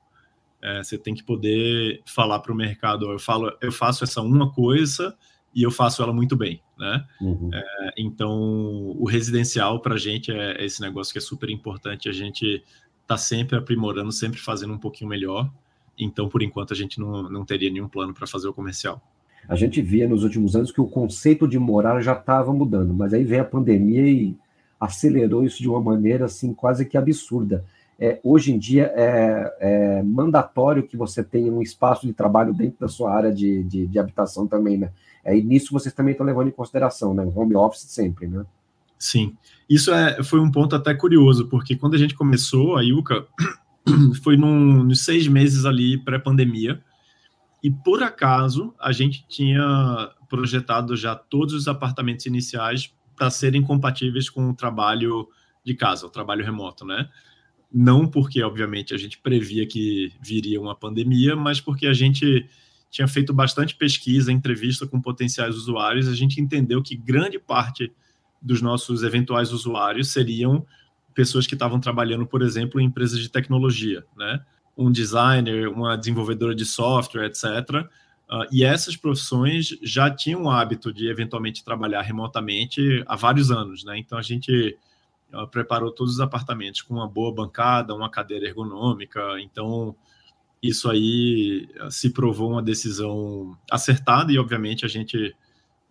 É, 0.62 0.84
você 0.84 0.98
tem 0.98 1.16
que 1.16 1.24
poder 1.24 2.02
falar 2.06 2.40
para 2.40 2.52
o 2.52 2.56
mercado, 2.56 3.10
eu 3.10 3.18
falo, 3.18 3.52
eu 3.62 3.72
faço 3.72 4.04
essa 4.04 4.22
uma 4.22 4.52
coisa 4.52 5.18
e 5.56 5.64
eu 5.64 5.72
faço 5.72 6.04
ela 6.04 6.14
muito 6.14 6.36
bem, 6.36 6.62
né? 6.80 7.06
Uhum. 7.20 7.50
É, 7.54 7.94
então, 7.98 8.32
o 8.98 9.06
residencial 9.06 9.82
para 9.82 9.96
a 9.96 9.98
gente 9.98 10.32
é, 10.32 10.54
é, 10.62 10.66
esse 10.66 10.82
negócio 10.82 11.12
que 11.12 11.20
é 11.20 11.22
super 11.22 11.50
importante. 11.50 12.08
A 12.08 12.14
gente 12.14 12.64
está 13.02 13.18
sempre 13.18 13.58
aprimorando, 13.58 14.12
sempre 14.12 14.40
fazendo 14.40 14.74
um 14.74 14.78
pouquinho 14.78 15.10
melhor. 15.10 15.52
Então, 15.98 16.30
por 16.30 16.42
enquanto, 16.42 16.72
a 16.72 16.76
gente 16.76 16.98
não, 17.00 17.30
não 17.30 17.44
teria 17.44 17.70
nenhum 17.70 17.90
plano 17.90 18.14
para 18.14 18.26
fazer 18.26 18.48
o 18.48 18.54
comercial. 18.54 19.02
A 19.48 19.56
gente 19.56 19.82
via 19.82 20.08
nos 20.08 20.24
últimos 20.24 20.56
anos 20.56 20.72
que 20.72 20.80
o 20.80 20.88
conceito 20.88 21.48
de 21.48 21.60
morar 21.60 22.02
já 22.02 22.14
estava 22.14 22.54
mudando, 22.54 22.94
mas 22.94 23.14
aí 23.14 23.24
veio 23.24 23.42
a 23.42 23.46
pandemia 23.46 24.08
e 24.08 24.38
acelerou 24.80 25.44
isso 25.44 25.62
de 25.62 25.68
uma 25.68 25.82
maneira 25.82 26.26
assim 26.26 26.54
quase 26.54 26.86
que 26.86 26.98
absurda. 26.98 27.66
É, 28.00 28.20
hoje 28.24 28.54
em 28.54 28.58
dia 28.58 28.94
é, 28.96 29.56
é, 29.60 30.04
mandatório 30.04 30.84
que 30.84 30.96
você 30.96 31.22
tenha 31.22 31.52
um 31.52 31.62
espaço 31.62 32.08
de 32.08 32.14
trabalho 32.14 32.54
dentro 32.54 32.80
da 32.80 32.88
sua 32.88 33.14
área 33.14 33.34
de, 33.34 33.64
de, 33.64 33.88
de 33.88 34.00
habitação 34.00 34.48
também, 34.48 34.78
né? 34.78 34.92
É, 35.24 35.38
e 35.38 35.44
nisso 35.44 35.74
vocês 35.74 35.94
também 35.94 36.12
estão 36.12 36.26
levando 36.26 36.48
em 36.48 36.52
consideração, 36.52 37.14
né? 37.14 37.24
Home 37.36 37.56
office 37.56 37.82
sempre, 37.82 38.28
né? 38.28 38.46
Sim. 38.98 39.36
Isso 39.70 39.94
é, 39.94 40.22
foi 40.24 40.40
um 40.40 40.52
ponto 40.52 40.76
até 40.76 40.94
curioso, 40.94 41.48
porque 41.48 41.76
quando 41.76 41.96
a 41.96 41.98
gente 41.98 42.16
começou, 42.16 42.78
a 42.78 42.82
Yuka 42.82 43.26
foi 44.24 44.36
num, 44.36 44.84
nos 44.84 45.06
seis 45.06 45.28
meses 45.28 45.66
ali 45.66 45.98
pré-pandemia, 45.98 46.82
e 47.64 47.72
por 47.72 48.04
acaso 48.04 48.74
a 48.80 48.92
gente 48.92 49.26
tinha 49.28 50.12
projetado 50.30 50.96
já 50.96 51.16
todos 51.16 51.54
os 51.54 51.68
apartamentos 51.68 52.26
iniciais 52.26 52.94
para 53.16 53.30
serem 53.30 53.62
compatíveis 53.62 54.30
com 54.30 54.50
o 54.50 54.56
trabalho 54.56 55.28
de 55.64 55.74
casa, 55.74 56.06
o 56.06 56.10
trabalho 56.10 56.44
remoto, 56.44 56.86
né? 56.86 57.10
Não 57.72 58.08
porque, 58.08 58.42
obviamente, 58.42 58.94
a 58.94 58.98
gente 58.98 59.20
previa 59.20 59.68
que 59.68 60.12
viria 60.22 60.60
uma 60.60 60.76
pandemia, 60.76 61.36
mas 61.36 61.62
porque 61.62 61.86
a 61.86 61.94
gente 61.94 62.48
tinha 62.90 63.08
feito 63.08 63.34
bastante 63.34 63.76
pesquisa, 63.76 64.32
entrevista 64.32 64.88
com 64.88 65.02
potenciais 65.02 65.56
usuários, 65.56 66.08
a 66.08 66.16
gente 66.16 66.42
entendeu 66.42 66.82
que 66.82 66.96
grande 66.96 67.38
parte 67.40 67.92
dos 68.42 68.62
nossos 68.62 69.04
eventuais 69.04 69.52
usuários 69.52 70.10
seriam 70.10 70.66
pessoas 71.14 71.46
que 71.46 71.54
estavam 71.54 71.80
trabalhando, 71.80 72.26
por 72.26 72.42
exemplo, 72.42 72.80
em 72.80 72.86
empresas 72.86 73.20
de 73.20 73.30
tecnologia, 73.30 74.06
né? 74.18 74.44
Um 74.78 74.92
designer, 74.92 75.68
uma 75.68 75.98
desenvolvedora 75.98 76.56
de 76.56 76.66
software, 76.66 77.26
etc. 77.26 77.44
Uh, 77.44 77.86
ah, 78.30 78.48
e 78.52 78.64
essas 78.64 78.96
profissões 78.96 79.78
já 79.84 80.10
tinham 80.10 80.44
o 80.44 80.50
hábito 80.50 80.94
de 80.94 81.10
eventualmente 81.10 81.64
trabalhar 81.64 82.02
remotamente 82.02 83.04
há 83.06 83.16
vários 83.16 83.52
anos, 83.52 83.84
né? 83.84 83.98
Então 83.98 84.18
a 84.18 84.22
gente 84.22 84.78
uh, 85.34 85.48
preparou 85.48 85.92
todos 85.92 86.14
os 86.14 86.20
apartamentos 86.22 86.82
com 86.82 86.94
uma 86.94 87.08
boa 87.08 87.34
bancada, 87.34 87.94
uma 87.94 88.10
cadeira 88.10 88.48
ergonômica, 88.48 89.22
então 89.42 89.96
isso 90.62 90.90
aí 90.90 91.68
eh, 91.76 91.90
se 91.90 92.10
provou 92.10 92.52
uma 92.52 92.62
decisão 92.62 93.58
acertada 93.72 94.32
e, 94.32 94.38
obviamente, 94.38 94.86
a 94.86 94.88
gente 94.88 95.36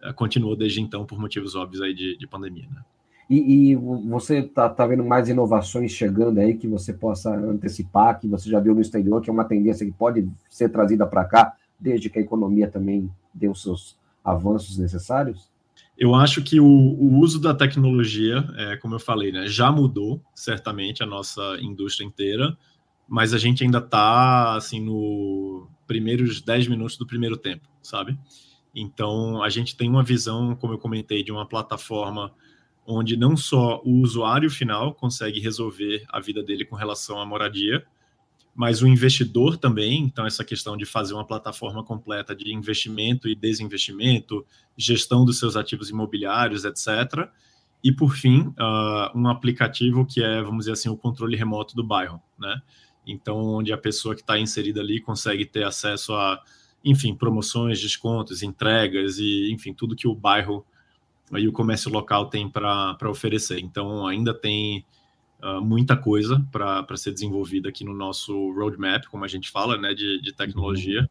eh, 0.02 0.12
continuou 0.12 0.54
desde 0.54 0.80
então 0.80 1.04
por 1.06 1.18
motivos 1.18 1.54
óbvios 1.54 1.82
aí 1.82 1.94
de, 1.94 2.16
de 2.16 2.26
pandemia. 2.26 2.68
Né? 2.70 2.82
E, 3.30 3.72
e, 3.72 3.76
você 3.76 4.38
está 4.38 4.68
tá 4.68 4.86
vendo 4.86 5.04
mais 5.04 5.28
inovações 5.28 5.92
chegando 5.92 6.38
aí 6.38 6.56
que 6.56 6.66
você 6.66 6.94
possa 6.94 7.34
antecipar, 7.34 8.18
que 8.18 8.26
você 8.26 8.48
já 8.48 8.58
viu 8.58 8.74
no 8.74 8.80
exterior, 8.80 9.20
que 9.20 9.28
é 9.28 9.32
uma 9.32 9.44
tendência 9.44 9.84
que 9.84 9.92
pode 9.92 10.26
ser 10.48 10.70
trazida 10.70 11.06
para 11.06 11.24
cá, 11.24 11.54
desde 11.78 12.08
que 12.08 12.18
a 12.18 12.22
economia 12.22 12.68
também 12.68 13.10
dê 13.34 13.48
os 13.48 13.62
seus 13.62 13.98
avanços 14.24 14.78
necessários? 14.78 15.48
Eu 15.96 16.14
acho 16.14 16.42
que 16.42 16.60
o, 16.60 16.64
o 16.64 17.18
uso 17.18 17.40
da 17.40 17.52
tecnologia, 17.52 18.44
é, 18.56 18.76
como 18.76 18.94
eu 18.94 19.00
falei, 19.00 19.32
né, 19.32 19.46
já 19.46 19.70
mudou 19.70 20.22
certamente 20.34 21.02
a 21.02 21.06
nossa 21.06 21.42
indústria 21.60 22.06
inteira 22.06 22.56
mas 23.08 23.32
a 23.32 23.38
gente 23.38 23.64
ainda 23.64 23.78
está 23.78 24.54
assim 24.54 24.80
no 24.80 25.66
primeiros 25.86 26.42
10 26.42 26.68
minutos 26.68 26.96
do 26.98 27.06
primeiro 27.06 27.36
tempo, 27.36 27.66
sabe? 27.82 28.18
Então 28.74 29.42
a 29.42 29.48
gente 29.48 29.74
tem 29.76 29.88
uma 29.88 30.02
visão, 30.02 30.54
como 30.54 30.74
eu 30.74 30.78
comentei, 30.78 31.24
de 31.24 31.32
uma 31.32 31.48
plataforma 31.48 32.32
onde 32.86 33.16
não 33.16 33.36
só 33.36 33.82
o 33.84 34.00
usuário 34.02 34.50
final 34.50 34.94
consegue 34.94 35.40
resolver 35.40 36.04
a 36.08 36.20
vida 36.20 36.42
dele 36.42 36.64
com 36.64 36.76
relação 36.76 37.20
à 37.20 37.26
moradia, 37.26 37.84
mas 38.54 38.82
o 38.82 38.88
investidor 38.88 39.56
também, 39.56 40.02
então 40.02 40.26
essa 40.26 40.44
questão 40.44 40.76
de 40.76 40.84
fazer 40.84 41.14
uma 41.14 41.24
plataforma 41.24 41.84
completa 41.84 42.34
de 42.34 42.52
investimento 42.52 43.28
e 43.28 43.34
desinvestimento, 43.34 44.44
gestão 44.76 45.24
dos 45.24 45.38
seus 45.38 45.54
ativos 45.54 45.90
imobiliários, 45.90 46.64
etc. 46.64 47.28
E 47.84 47.92
por 47.92 48.16
fim, 48.16 48.48
uh, 48.48 49.16
um 49.16 49.28
aplicativo 49.28 50.04
que 50.04 50.22
é, 50.22 50.42
vamos 50.42 50.60
dizer 50.60 50.72
assim, 50.72 50.88
o 50.88 50.96
controle 50.96 51.36
remoto 51.36 51.76
do 51.76 51.84
bairro, 51.84 52.20
né? 52.38 52.60
Então, 53.08 53.38
onde 53.38 53.72
a 53.72 53.78
pessoa 53.78 54.14
que 54.14 54.20
está 54.20 54.38
inserida 54.38 54.80
ali 54.80 55.00
consegue 55.00 55.46
ter 55.46 55.64
acesso 55.64 56.14
a, 56.14 56.40
enfim, 56.84 57.14
promoções, 57.14 57.80
descontos, 57.80 58.42
entregas 58.42 59.18
e, 59.18 59.50
enfim, 59.50 59.72
tudo 59.72 59.96
que 59.96 60.06
o 60.06 60.14
bairro 60.14 60.64
e 61.32 61.48
o 61.48 61.52
comércio 61.52 61.90
local 61.90 62.26
tem 62.26 62.48
para 62.48 62.96
oferecer. 63.08 63.58
Então, 63.58 64.06
ainda 64.06 64.32
tem 64.32 64.84
uh, 65.42 65.60
muita 65.60 65.96
coisa 65.96 66.44
para 66.52 66.96
ser 66.96 67.12
desenvolvida 67.12 67.68
aqui 67.68 67.84
no 67.84 67.94
nosso 67.94 68.52
roadmap, 68.52 69.06
como 69.06 69.24
a 69.24 69.28
gente 69.28 69.50
fala, 69.50 69.76
né, 69.76 69.94
de, 69.94 70.20
de 70.20 70.32
tecnologia, 70.32 71.08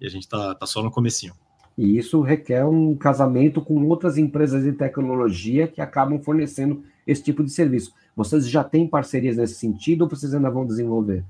e 0.00 0.06
a 0.06 0.10
gente 0.10 0.22
está 0.22 0.54
tá 0.54 0.66
só 0.66 0.82
no 0.82 0.90
comecinho. 0.90 1.34
E 1.76 1.96
isso 1.96 2.20
requer 2.20 2.64
um 2.64 2.96
casamento 2.96 3.60
com 3.62 3.86
outras 3.86 4.18
empresas 4.18 4.64
de 4.64 4.72
tecnologia 4.72 5.68
que 5.68 5.80
acabam 5.80 6.20
fornecendo 6.20 6.82
esse 7.06 7.22
tipo 7.22 7.44
de 7.44 7.50
serviço. 7.50 7.94
Vocês 8.18 8.50
já 8.50 8.64
têm 8.64 8.84
parcerias 8.84 9.36
nesse 9.36 9.54
sentido 9.54 10.02
ou 10.02 10.08
vocês 10.08 10.34
ainda 10.34 10.50
vão 10.50 10.66
desenvolver? 10.66 11.24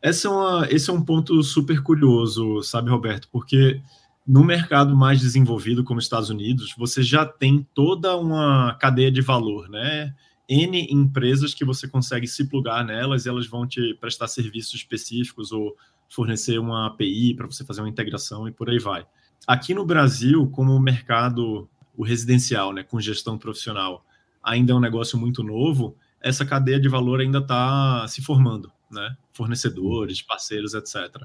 Essa 0.00 0.28
é 0.28 0.30
uma, 0.30 0.68
esse 0.70 0.88
é 0.88 0.92
um 0.92 1.02
ponto 1.02 1.42
super 1.42 1.82
curioso, 1.82 2.62
sabe, 2.62 2.88
Roberto? 2.90 3.28
Porque 3.32 3.82
no 4.24 4.44
mercado 4.44 4.94
mais 4.94 5.18
desenvolvido, 5.20 5.82
como 5.82 5.98
Estados 5.98 6.30
Unidos, 6.30 6.72
você 6.78 7.02
já 7.02 7.26
tem 7.26 7.66
toda 7.74 8.16
uma 8.16 8.74
cadeia 8.74 9.10
de 9.10 9.20
valor, 9.20 9.68
né? 9.68 10.14
N 10.48 10.86
empresas 10.92 11.54
que 11.54 11.64
você 11.64 11.88
consegue 11.88 12.28
se 12.28 12.44
plugar 12.44 12.84
nelas 12.84 13.26
e 13.26 13.28
elas 13.28 13.48
vão 13.48 13.66
te 13.66 13.94
prestar 13.94 14.28
serviços 14.28 14.74
específicos 14.74 15.50
ou 15.50 15.76
fornecer 16.08 16.60
uma 16.60 16.86
API 16.86 17.34
para 17.34 17.48
você 17.48 17.64
fazer 17.64 17.80
uma 17.80 17.88
integração 17.88 18.46
e 18.46 18.52
por 18.52 18.70
aí 18.70 18.78
vai. 18.78 19.04
Aqui 19.44 19.74
no 19.74 19.84
Brasil, 19.84 20.46
como 20.52 20.72
o 20.72 20.80
mercado 20.80 21.68
o 21.96 22.04
residencial, 22.04 22.72
né, 22.72 22.84
com 22.84 23.00
gestão 23.00 23.36
profissional, 23.36 24.06
ainda 24.40 24.70
é 24.70 24.76
um 24.76 24.80
negócio 24.80 25.18
muito 25.18 25.42
novo, 25.42 25.96
essa 26.20 26.44
cadeia 26.44 26.80
de 26.80 26.88
valor 26.88 27.20
ainda 27.20 27.38
está 27.38 28.06
se 28.08 28.22
formando, 28.22 28.72
né? 28.90 29.16
Fornecedores, 29.32 30.22
parceiros, 30.22 30.74
etc. 30.74 31.22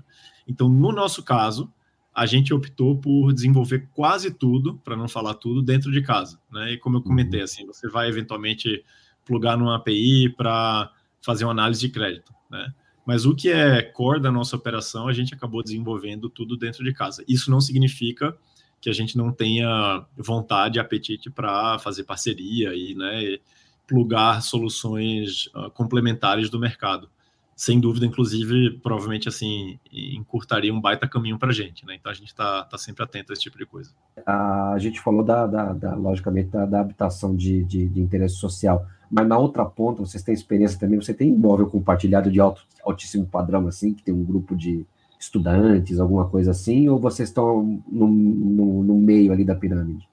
Então, 0.48 0.70
no 0.70 0.92
nosso 0.92 1.24
caso, 1.24 1.72
a 2.14 2.26
gente 2.26 2.54
optou 2.54 2.98
por 2.98 3.34
desenvolver 3.34 3.90
quase 3.94 4.32
tudo, 4.32 4.78
para 4.84 4.96
não 4.96 5.08
falar 5.08 5.34
tudo, 5.36 5.62
dentro 5.62 5.92
de 5.92 6.02
casa, 6.02 6.40
né? 6.52 6.74
E 6.74 6.78
como 6.78 6.98
eu 6.98 7.02
comentei, 7.02 7.40
uhum. 7.40 7.46
assim, 7.46 7.66
você 7.66 7.90
vai 7.90 8.08
eventualmente 8.08 8.84
plugar 9.26 9.58
numa 9.58 9.76
API 9.78 10.30
para 10.30 10.92
fazer 11.22 11.46
uma 11.46 11.52
análise 11.52 11.82
de 11.82 11.90
crédito, 11.90 12.32
né? 12.50 12.74
Mas 13.06 13.26
o 13.26 13.36
que 13.36 13.50
é 13.50 13.82
core 13.82 14.22
da 14.22 14.32
nossa 14.32 14.56
operação, 14.56 15.08
a 15.08 15.14
gente 15.14 15.34
acabou 15.34 15.62
desenvolvendo 15.62 16.30
tudo 16.30 16.56
dentro 16.56 16.84
de 16.84 16.94
casa. 16.94 17.24
Isso 17.28 17.52
não 17.52 17.60
significa 17.60 18.36
que 18.80 18.90
a 18.90 18.94
gente 18.94 19.18
não 19.18 19.32
tenha 19.32 20.06
vontade, 20.18 20.80
apetite 20.80 21.30
para 21.30 21.80
fazer 21.80 22.04
parceria 22.04 22.74
e 22.74 22.94
né, 22.96 23.40
plugar 23.88 24.42
soluções 24.42 25.48
uh, 25.48 25.70
complementares 25.72 26.50
do 26.50 26.60
mercado. 26.60 27.10
Sem 27.56 27.80
dúvida, 27.80 28.06
inclusive, 28.06 28.80
provavelmente 28.80 29.30
assim, 29.30 29.80
encurtaria 29.92 30.74
um 30.74 30.82
baita 30.82 31.08
caminho 31.08 31.38
para 31.38 31.50
a 31.50 31.54
gente, 31.54 31.86
né? 31.86 31.96
Então 31.96 32.12
a 32.12 32.16
gente 32.16 32.30
está 32.30 32.64
tá 32.64 32.78
sempre 32.80 33.04
atento 33.04 33.32
a 33.32 33.34
esse 33.34 33.44
tipo 33.44 33.58
de 33.58 33.66
coisa. 33.66 33.92
A 34.26 34.76
gente 34.80 35.00
falou 35.00 35.24
da, 35.24 35.46
da, 35.46 35.72
da 35.72 35.96
logicamente, 35.96 36.50
da, 36.50 36.66
da 36.66 36.82
habitação 36.82 37.36
de, 37.36 37.64
de, 37.64 37.88
de 37.88 38.02
interesse 38.02 38.36
social 38.36 38.88
mas 39.14 39.28
na 39.28 39.38
outra 39.38 39.64
ponta, 39.64 40.04
vocês 40.04 40.24
têm 40.24 40.34
experiência 40.34 40.80
também, 40.80 41.00
você 41.00 41.14
tem 41.14 41.30
imóvel 41.30 41.68
compartilhado 41.68 42.32
de 42.32 42.40
alto, 42.40 42.66
altíssimo 42.84 43.28
padrão, 43.28 43.68
assim, 43.68 43.94
que 43.94 44.02
tem 44.02 44.12
um 44.12 44.24
grupo 44.24 44.56
de 44.56 44.88
estudantes, 45.20 46.00
alguma 46.00 46.28
coisa 46.28 46.50
assim, 46.50 46.90
ou 46.90 46.98
vocês 46.98 47.30
estão 47.30 47.80
no, 47.88 48.08
no, 48.08 48.84
no 48.84 48.98
meio 48.98 49.32
ali 49.32 49.46
da 49.46 49.54
pirâmide? 49.54 50.10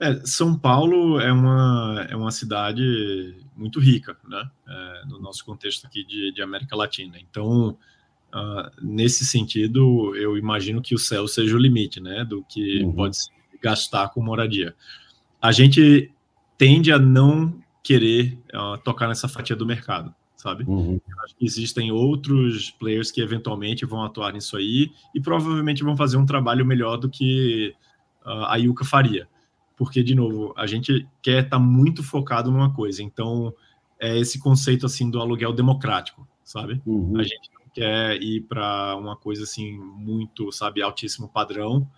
É, 0.00 0.20
São 0.24 0.56
Paulo 0.56 1.20
é 1.20 1.32
uma, 1.32 2.06
é 2.08 2.16
uma 2.16 2.30
cidade 2.30 3.34
muito 3.56 3.80
rica, 3.80 4.16
né? 4.28 4.48
É, 4.68 5.06
no 5.06 5.20
nosso 5.20 5.44
contexto 5.44 5.86
aqui 5.86 6.04
de, 6.04 6.32
de 6.32 6.40
América 6.40 6.76
Latina. 6.76 7.18
Então, 7.18 7.76
uh, 8.32 8.70
nesse 8.80 9.24
sentido, 9.24 10.14
eu 10.14 10.38
imagino 10.38 10.80
que 10.80 10.94
o 10.94 10.98
céu 10.98 11.26
seja 11.26 11.56
o 11.56 11.58
limite, 11.58 12.00
né? 12.00 12.24
Do 12.24 12.44
que 12.44 12.84
uhum. 12.84 12.92
pode 12.92 13.16
se 13.16 13.30
gastar 13.60 14.08
com 14.10 14.22
moradia. 14.22 14.74
A 15.42 15.50
gente 15.50 16.12
tende 16.56 16.92
a 16.92 16.98
não 16.98 17.60
querer 17.82 18.38
uh, 18.54 18.78
tocar 18.84 19.08
nessa 19.08 19.28
fatia 19.28 19.56
do 19.56 19.66
mercado, 19.66 20.14
sabe? 20.36 20.64
Uhum. 20.64 21.00
acho 21.24 21.36
que 21.36 21.44
existem 21.44 21.90
outros 21.90 22.70
players 22.70 23.10
que 23.10 23.20
eventualmente 23.20 23.84
vão 23.84 24.04
atuar 24.04 24.32
nisso 24.32 24.56
aí 24.56 24.92
e 25.12 25.20
provavelmente 25.20 25.82
vão 25.82 25.96
fazer 25.96 26.16
um 26.16 26.26
trabalho 26.26 26.64
melhor 26.64 26.98
do 26.98 27.08
que 27.08 27.74
uh, 28.24 28.44
a 28.44 28.56
Yuka 28.56 28.84
faria. 28.84 29.26
Porque, 29.78 30.02
de 30.02 30.14
novo, 30.14 30.52
a 30.56 30.66
gente 30.66 31.06
quer 31.22 31.44
estar 31.44 31.56
tá 31.56 31.58
muito 31.58 32.02
focado 32.02 32.50
numa 32.50 32.74
coisa. 32.74 33.02
Então, 33.02 33.54
é 34.00 34.18
esse 34.18 34.38
conceito 34.38 34.84
assim 34.84 35.10
do 35.10 35.20
aluguel 35.20 35.52
democrático, 35.52 36.26
sabe? 36.44 36.82
Uhum. 36.84 37.18
A 37.18 37.22
gente 37.22 37.50
não 37.54 37.70
quer 37.72 38.20
ir 38.20 38.42
para 38.42 38.96
uma 38.96 39.16
coisa 39.16 39.44
assim 39.44 39.78
muito, 39.78 40.50
sabe, 40.52 40.82
altíssimo 40.82 41.28
padrão, 41.28 41.88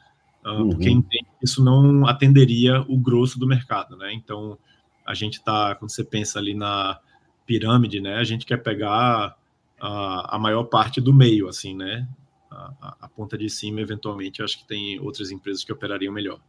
uh, 0.44 0.50
uhum. 0.50 0.68
porque 0.70 0.90
entende 0.90 1.26
que 1.38 1.44
isso 1.44 1.64
não 1.64 2.06
atenderia 2.06 2.82
o 2.82 2.98
grosso 2.98 3.38
do 3.38 3.46
mercado, 3.46 3.96
né? 3.96 4.12
Então, 4.12 4.58
a 5.06 5.14
gente 5.14 5.34
está, 5.34 5.74
quando 5.74 5.90
você 5.90 6.04
pensa 6.04 6.38
ali 6.38 6.54
na 6.54 6.98
pirâmide, 7.46 8.00
né, 8.00 8.16
a 8.16 8.24
gente 8.24 8.46
quer 8.46 8.58
pegar 8.58 9.36
a, 9.80 10.36
a 10.36 10.38
maior 10.38 10.64
parte 10.64 11.00
do 11.00 11.12
meio, 11.12 11.48
assim, 11.48 11.74
né, 11.74 12.06
a, 12.50 12.96
a, 13.00 13.08
ponta 13.08 13.36
de 13.36 13.50
cima, 13.50 13.80
eventualmente, 13.80 14.42
acho 14.42 14.58
que 14.58 14.66
tem 14.66 15.00
outras 15.00 15.30
empresas 15.30 15.64
que 15.64 15.72
operariam 15.72 16.12
melhor. 16.12 16.40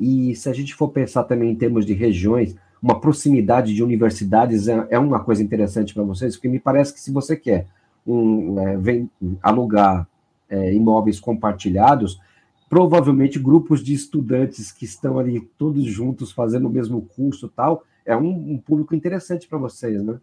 E 0.00 0.34
se 0.34 0.48
a 0.48 0.52
gente 0.52 0.74
for 0.74 0.88
pensar 0.88 1.24
também 1.24 1.50
em 1.50 1.56
termos 1.56 1.86
de 1.86 1.92
regiões, 1.92 2.56
uma 2.82 3.00
proximidade 3.00 3.74
de 3.74 3.82
universidades 3.82 4.68
é, 4.68 4.86
é 4.90 4.98
uma 4.98 5.20
coisa 5.20 5.42
interessante 5.42 5.94
para 5.94 6.02
vocês, 6.02 6.36
porque 6.36 6.48
me 6.48 6.60
parece 6.60 6.92
que 6.92 7.00
se 7.00 7.10
você 7.10 7.36
quer 7.36 7.66
um, 8.06 8.60
é, 8.60 8.76
vem, 8.76 9.10
alugar 9.42 10.06
é, 10.48 10.72
imóveis 10.74 11.18
compartilhados, 11.18 12.20
provavelmente 12.68 13.38
grupos 13.38 13.82
de 13.82 13.92
estudantes 13.92 14.70
que 14.70 14.84
estão 14.84 15.18
ali 15.18 15.40
todos 15.58 15.84
juntos 15.84 16.32
fazendo 16.32 16.66
o 16.66 16.70
mesmo 16.70 17.02
curso 17.02 17.48
tal, 17.48 17.84
é 18.04 18.16
um, 18.16 18.52
um 18.52 18.58
público 18.58 18.94
interessante 18.94 19.48
para 19.48 19.58
vocês, 19.58 20.02
né? 20.02 20.18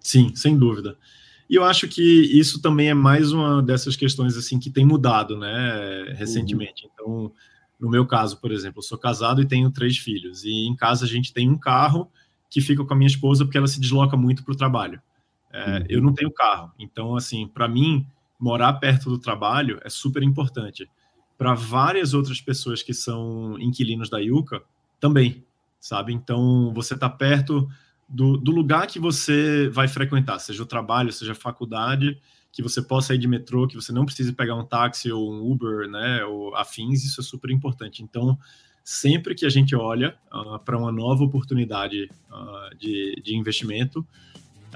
Sim, 0.00 0.32
sem 0.34 0.56
dúvida. 0.56 0.96
E 1.48 1.54
eu 1.54 1.64
acho 1.64 1.86
que 1.86 2.02
isso 2.02 2.60
também 2.60 2.88
é 2.88 2.94
mais 2.94 3.32
uma 3.32 3.62
dessas 3.62 3.94
questões 3.94 4.36
assim 4.36 4.58
que 4.58 4.70
tem 4.70 4.84
mudado, 4.84 5.38
né, 5.38 6.14
recentemente. 6.16 6.84
Uhum. 6.84 6.90
Então, 6.94 7.32
no 7.78 7.90
meu 7.90 8.06
caso, 8.06 8.40
por 8.40 8.50
exemplo, 8.50 8.78
eu 8.78 8.82
sou 8.82 8.98
casado 8.98 9.40
e 9.42 9.46
tenho 9.46 9.70
três 9.70 9.98
filhos. 9.98 10.44
E 10.44 10.66
em 10.66 10.74
casa 10.74 11.04
a 11.04 11.08
gente 11.08 11.32
tem 11.32 11.48
um 11.50 11.58
carro 11.58 12.10
que 12.50 12.60
fica 12.60 12.84
com 12.84 12.94
a 12.94 12.96
minha 12.96 13.08
esposa 13.08 13.44
porque 13.44 13.58
ela 13.58 13.66
se 13.66 13.80
desloca 13.80 14.16
muito 14.16 14.44
para 14.44 14.52
o 14.52 14.56
trabalho. 14.56 15.00
É, 15.52 15.78
uhum. 15.78 15.84
Eu 15.88 16.02
não 16.02 16.12
tenho 16.12 16.30
carro, 16.30 16.72
então 16.78 17.16
assim, 17.16 17.46
para 17.46 17.66
mim 17.66 18.06
morar 18.38 18.74
perto 18.74 19.08
do 19.08 19.18
trabalho 19.18 19.80
é 19.84 19.88
super 19.88 20.22
importante. 20.22 20.88
Para 21.38 21.54
várias 21.54 22.14
outras 22.14 22.40
pessoas 22.40 22.82
que 22.82 22.94
são 22.94 23.58
inquilinos 23.58 24.08
da 24.08 24.18
Yuka, 24.18 24.62
também 24.98 25.44
sabe? 25.86 26.12
Então, 26.12 26.72
você 26.74 26.94
está 26.94 27.08
perto 27.08 27.68
do, 28.08 28.36
do, 28.36 28.50
lugar 28.50 28.86
que 28.86 28.98
você 28.98 29.68
vai 29.68 29.86
frequentar, 29.88 30.38
seja 30.38 30.62
o 30.62 30.66
trabalho, 30.66 31.12
seja 31.12 31.32
a 31.32 31.36
faculdade, 31.36 32.20
que 32.56 32.62
você 32.62 32.80
possa 32.80 33.14
ir 33.14 33.18
de 33.18 33.28
metrô, 33.28 33.68
que 33.68 33.74
você 33.74 33.92
não 33.92 34.06
precise 34.06 34.32
pegar 34.32 34.54
um 34.54 34.64
táxi 34.64 35.12
ou 35.12 35.30
um 35.30 35.52
Uber, 35.52 35.86
né, 35.90 36.24
ou 36.24 36.56
afins, 36.56 37.04
isso 37.04 37.20
é 37.20 37.22
super 37.24 37.50
importante. 37.50 38.02
Então, 38.02 38.38
sempre 38.82 39.34
que 39.34 39.44
a 39.44 39.50
gente 39.50 39.76
olha 39.76 40.16
uh, 40.32 40.58
para 40.60 40.78
uma 40.78 40.90
nova 40.90 41.22
oportunidade 41.22 42.08
uh, 42.30 42.74
de, 42.78 43.20
de 43.22 43.36
investimento, 43.36 44.06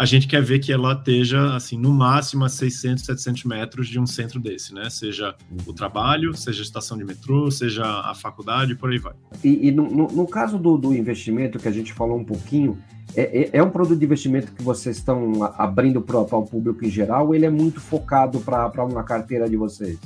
a 0.01 0.07
gente 0.07 0.27
quer 0.27 0.43
ver 0.43 0.61
que 0.61 0.73
ela 0.73 0.95
esteja, 0.95 1.55
assim, 1.55 1.77
no 1.77 1.93
máximo 1.93 2.47
a 2.47 2.49
600, 2.49 3.05
700 3.05 3.45
metros 3.45 3.87
de 3.87 4.01
um 4.01 4.07
centro 4.07 4.41
desse, 4.41 4.73
né? 4.73 4.89
Seja 4.89 5.35
o 5.67 5.75
trabalho, 5.75 6.35
seja 6.35 6.63
a 6.63 6.65
estação 6.65 6.97
de 6.97 7.05
metrô, 7.05 7.51
seja 7.51 7.85
a 7.85 8.15
faculdade, 8.15 8.75
por 8.75 8.91
aí 8.91 8.97
vai. 8.97 9.13
E, 9.45 9.69
e 9.69 9.71
no, 9.71 10.09
no, 10.09 10.27
caso 10.27 10.57
do, 10.57 10.79
do, 10.79 10.95
investimento, 10.95 11.59
que 11.59 11.69
a 11.69 11.71
gente 11.71 11.93
falou 11.93 12.17
um 12.17 12.25
pouquinho, 12.25 12.79
é, 13.15 13.43
é, 13.43 13.51
é 13.59 13.63
um 13.63 13.69
produto 13.69 13.99
de 13.99 14.07
investimento 14.07 14.53
que 14.53 14.63
vocês 14.63 14.97
estão 14.97 15.45
abrindo 15.59 16.01
para 16.01 16.19
o 16.19 16.47
público 16.47 16.83
em 16.83 16.89
geral 16.89 17.27
ou 17.27 17.35
ele 17.35 17.45
é 17.45 17.51
muito 17.51 17.79
focado 17.79 18.41
para 18.41 18.83
uma 18.83 19.03
carteira 19.03 19.51
de 19.51 19.59
vocês? 19.59 19.99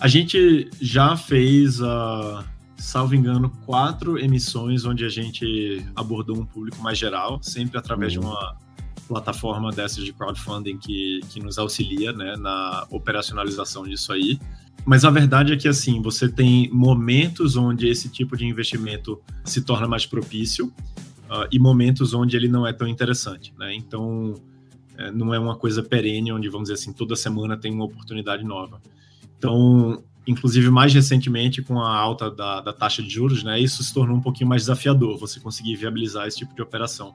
A 0.00 0.08
gente 0.08 0.68
já 0.80 1.16
fez, 1.16 1.80
uh, 1.80 2.42
salvo 2.76 3.14
engano, 3.14 3.52
quatro 3.64 4.18
emissões 4.18 4.84
onde 4.84 5.04
a 5.04 5.08
gente 5.08 5.80
abordou 5.94 6.36
um 6.36 6.44
público 6.44 6.82
mais 6.82 6.98
geral, 6.98 7.40
sempre 7.40 7.78
através 7.78 8.16
uhum. 8.16 8.22
de 8.22 8.26
uma 8.26 8.67
plataforma 9.08 9.72
dessas 9.72 10.04
de 10.04 10.12
crowdfunding 10.12 10.76
que, 10.76 11.20
que 11.30 11.40
nos 11.40 11.58
auxilia 11.58 12.12
né, 12.12 12.36
na 12.36 12.86
operacionalização 12.90 13.84
disso 13.84 14.12
aí. 14.12 14.38
Mas 14.84 15.04
a 15.04 15.10
verdade 15.10 15.52
é 15.52 15.56
que 15.56 15.66
assim, 15.66 16.00
você 16.00 16.28
tem 16.28 16.70
momentos 16.70 17.56
onde 17.56 17.88
esse 17.88 18.08
tipo 18.08 18.36
de 18.36 18.46
investimento 18.46 19.20
se 19.44 19.62
torna 19.62 19.88
mais 19.88 20.06
propício 20.06 20.66
uh, 20.66 21.48
e 21.50 21.58
momentos 21.58 22.14
onde 22.14 22.36
ele 22.36 22.48
não 22.48 22.66
é 22.66 22.72
tão 22.72 22.86
interessante. 22.86 23.52
Né? 23.58 23.74
Então, 23.74 24.34
é, 24.96 25.10
não 25.10 25.32
é 25.32 25.38
uma 25.38 25.56
coisa 25.56 25.82
perene, 25.82 26.32
onde, 26.32 26.48
vamos 26.48 26.68
dizer 26.68 26.74
assim, 26.74 26.92
toda 26.92 27.14
semana 27.16 27.56
tem 27.56 27.72
uma 27.72 27.84
oportunidade 27.84 28.44
nova. 28.44 28.80
Então, 29.38 30.02
inclusive 30.26 30.68
mais 30.70 30.92
recentemente 30.92 31.62
com 31.62 31.80
a 31.80 31.96
alta 31.96 32.30
da, 32.30 32.60
da, 32.60 32.72
taxa 32.72 33.02
de 33.02 33.08
juros, 33.08 33.42
né, 33.42 33.58
isso 33.60 33.82
se 33.82 33.94
tornou 33.94 34.16
um 34.16 34.20
pouquinho 34.20 34.48
mais 34.48 34.62
desafiador, 34.62 35.16
você 35.16 35.40
conseguir 35.40 35.76
viabilizar 35.76 36.26
esse 36.26 36.38
tipo 36.38 36.54
de 36.54 36.60
operação. 36.60 37.14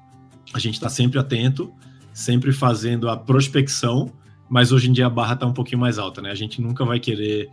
A 0.53 0.59
gente 0.59 0.75
está 0.75 0.89
sempre 0.89 1.19
atento, 1.19 1.71
sempre 2.13 2.51
fazendo 2.51 3.09
a 3.09 3.17
prospecção, 3.17 4.11
mas 4.49 4.71
hoje 4.71 4.89
em 4.89 4.93
dia 4.93 5.07
a 5.07 5.09
barra 5.09 5.33
está 5.33 5.45
um 5.45 5.53
pouquinho 5.53 5.79
mais 5.79 5.97
alta, 5.97 6.21
né? 6.21 6.31
A 6.31 6.35
gente 6.35 6.61
nunca 6.61 6.85
vai 6.85 6.99
querer 6.99 7.49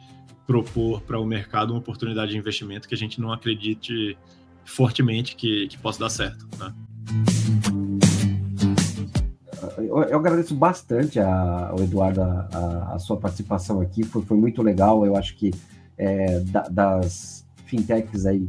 propor 0.47 1.01
para 1.03 1.19
o 1.19 1.25
mercado 1.25 1.71
uma 1.71 1.79
oportunidade 1.79 2.33
de 2.33 2.39
investimento 2.39 2.89
que 2.89 2.95
a 2.95 2.99
gente 2.99 3.21
não 3.21 3.33
acredite 3.33 4.19
fortemente 4.65 5.37
que, 5.37 5.69
que 5.69 5.79
possa 5.79 6.01
dar 6.01 6.11
certo, 6.11 6.47
né? 6.59 6.75
Eu, 9.79 10.03
eu, 10.03 10.19
agradeço 10.19 10.55
bastante 10.55 11.19
a, 11.19 11.69
ao 11.69 11.81
Eduardo 11.81 12.23
a, 12.23 12.93
a, 12.95 12.99
sua 12.99 13.17
participação 13.17 13.81
aqui, 13.81 14.03
foi, 14.05 14.23
foi 14.23 14.37
muito 14.37 14.63
legal. 14.63 15.05
Eu 15.05 15.17
acho 15.17 15.37
que 15.37 15.53
é, 15.99 16.41
da, 16.41 16.63
das 16.69 17.47
fintechs 17.67 18.27
aí 18.27 18.49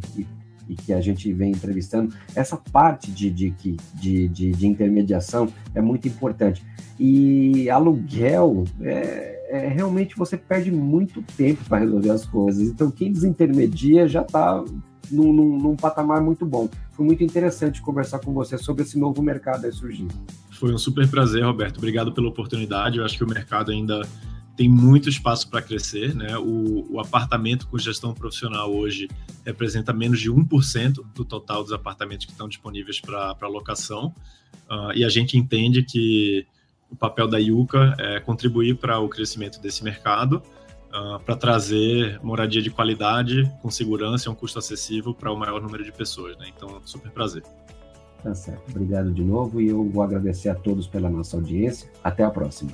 que, 0.66 0.76
que 0.76 0.94
a 0.94 1.02
gente 1.02 1.32
vem 1.34 1.52
entrevistando, 1.52 2.14
essa 2.36 2.58
parte 2.58 3.12
de, 3.12 3.30
de, 3.30 3.52
de, 3.96 4.28
de, 4.28 4.52
de 4.52 4.68
intermediação 4.68 5.48
é 5.74 5.82
muito 5.82 6.08
importante. 6.08 6.64
E 7.00 7.70
aluguel 7.70 8.66
é, 8.82 9.32
é, 9.50 9.68
realmente 9.68 10.16
você 10.16 10.38
perde 10.38 10.72
muito 10.72 11.22
tempo 11.22 11.64
para 11.68 11.80
resolver 11.80 12.10
as 12.10 12.26
coisas. 12.26 12.70
Então, 12.70 12.90
quem 12.90 13.12
desintermedia 13.12 14.08
já 14.08 14.22
está 14.22 14.64
num, 15.12 15.34
num, 15.34 15.58
num, 15.58 15.76
patamar 15.76 16.22
muito 16.22 16.46
bom. 16.46 16.70
Foi 16.92 17.06
muito 17.06 17.24
interessante 17.24 17.82
conversar 17.82 18.20
com 18.20 18.34
você 18.34 18.58
sobre 18.58 18.84
esse 18.84 18.98
novo 18.98 19.22
mercado 19.22 19.66
aí 19.66 19.72
surgindo. 19.72 20.14
Foi 20.52 20.74
um 20.74 20.78
super 20.78 21.08
prazer, 21.10 21.44
Roberto. 21.44 21.78
Obrigado 21.80 22.14
pela 22.14 22.30
oportunidade. 22.30 22.98
Eu 22.98 23.04
acho 23.04 23.18
que 23.18 23.24
o 23.24 23.28
mercado 23.28 23.72
ainda 23.72 24.02
tem 24.56 24.70
muito 24.70 25.10
espaço 25.10 25.50
para 25.50 25.62
crescer. 25.62 26.16
Né? 26.16 26.38
O, 26.38 26.96
o, 26.96 27.00
apartamento 27.00 27.68
com 27.68 27.78
gestão 27.78 28.14
profissional 28.14 28.74
hoje 28.74 29.10
representa 29.46 29.94
menos 29.94 30.20
de 30.20 30.32
1% 30.32 31.04
do 31.14 31.26
total 31.26 31.64
dos 31.64 31.74
apartamentos 31.74 32.26
que 32.26 32.32
estão 32.32 32.48
disponíveis 32.48 33.00
para 33.00 33.48
locação. 33.48 34.14
Uh, 34.70 34.94
e 34.96 35.04
a 35.04 35.10
gente 35.10 35.38
entende 35.38 35.84
que 35.84 36.46
o 36.90 36.96
papel 36.96 37.28
da 37.28 37.38
Yuka 37.38 37.96
é 37.98 38.20
contribuir 38.20 38.76
para 38.78 39.00
o 39.00 39.08
crescimento 39.08 39.60
desse 39.62 39.84
mercado, 39.84 40.42
uh, 40.90 41.20
para 41.20 41.36
trazer 41.36 42.20
moradia 42.22 42.62
de 42.62 42.70
qualidade, 42.70 43.50
com 43.62 43.70
segurança 43.70 44.28
e 44.28 44.32
um 44.32 44.36
custo 44.36 44.60
acessível 44.60 45.14
para 45.14 45.32
o 45.32 45.38
maior 45.38 45.62
número 45.62 45.84
de 45.84 45.92
pessoas. 45.92 46.38
Né? 46.38 46.52
Então, 46.56 46.82
super 46.86 47.12
prazer. 47.12 47.44
Tá 48.22 48.36
certo. 48.36 48.70
Obrigado 48.70 49.12
de 49.12 49.24
novo 49.24 49.60
e 49.60 49.70
eu 49.70 49.84
vou 49.90 50.04
agradecer 50.04 50.50
a 50.50 50.56
todos 50.56 50.88
pela 50.88 51.10
nossa 51.10 51.38
audiência. 51.38 51.90
Até 52.04 52.24
a 52.24 52.30
próxima. 52.30 52.72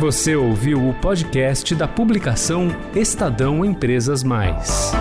Você 0.00 0.34
ouviu 0.34 0.88
o 0.88 0.94
podcast 0.94 1.74
da 1.74 1.86
publicação 1.86 2.68
Estadão 2.94 3.62
Empresas 3.62 4.22
Mais. 4.22 4.94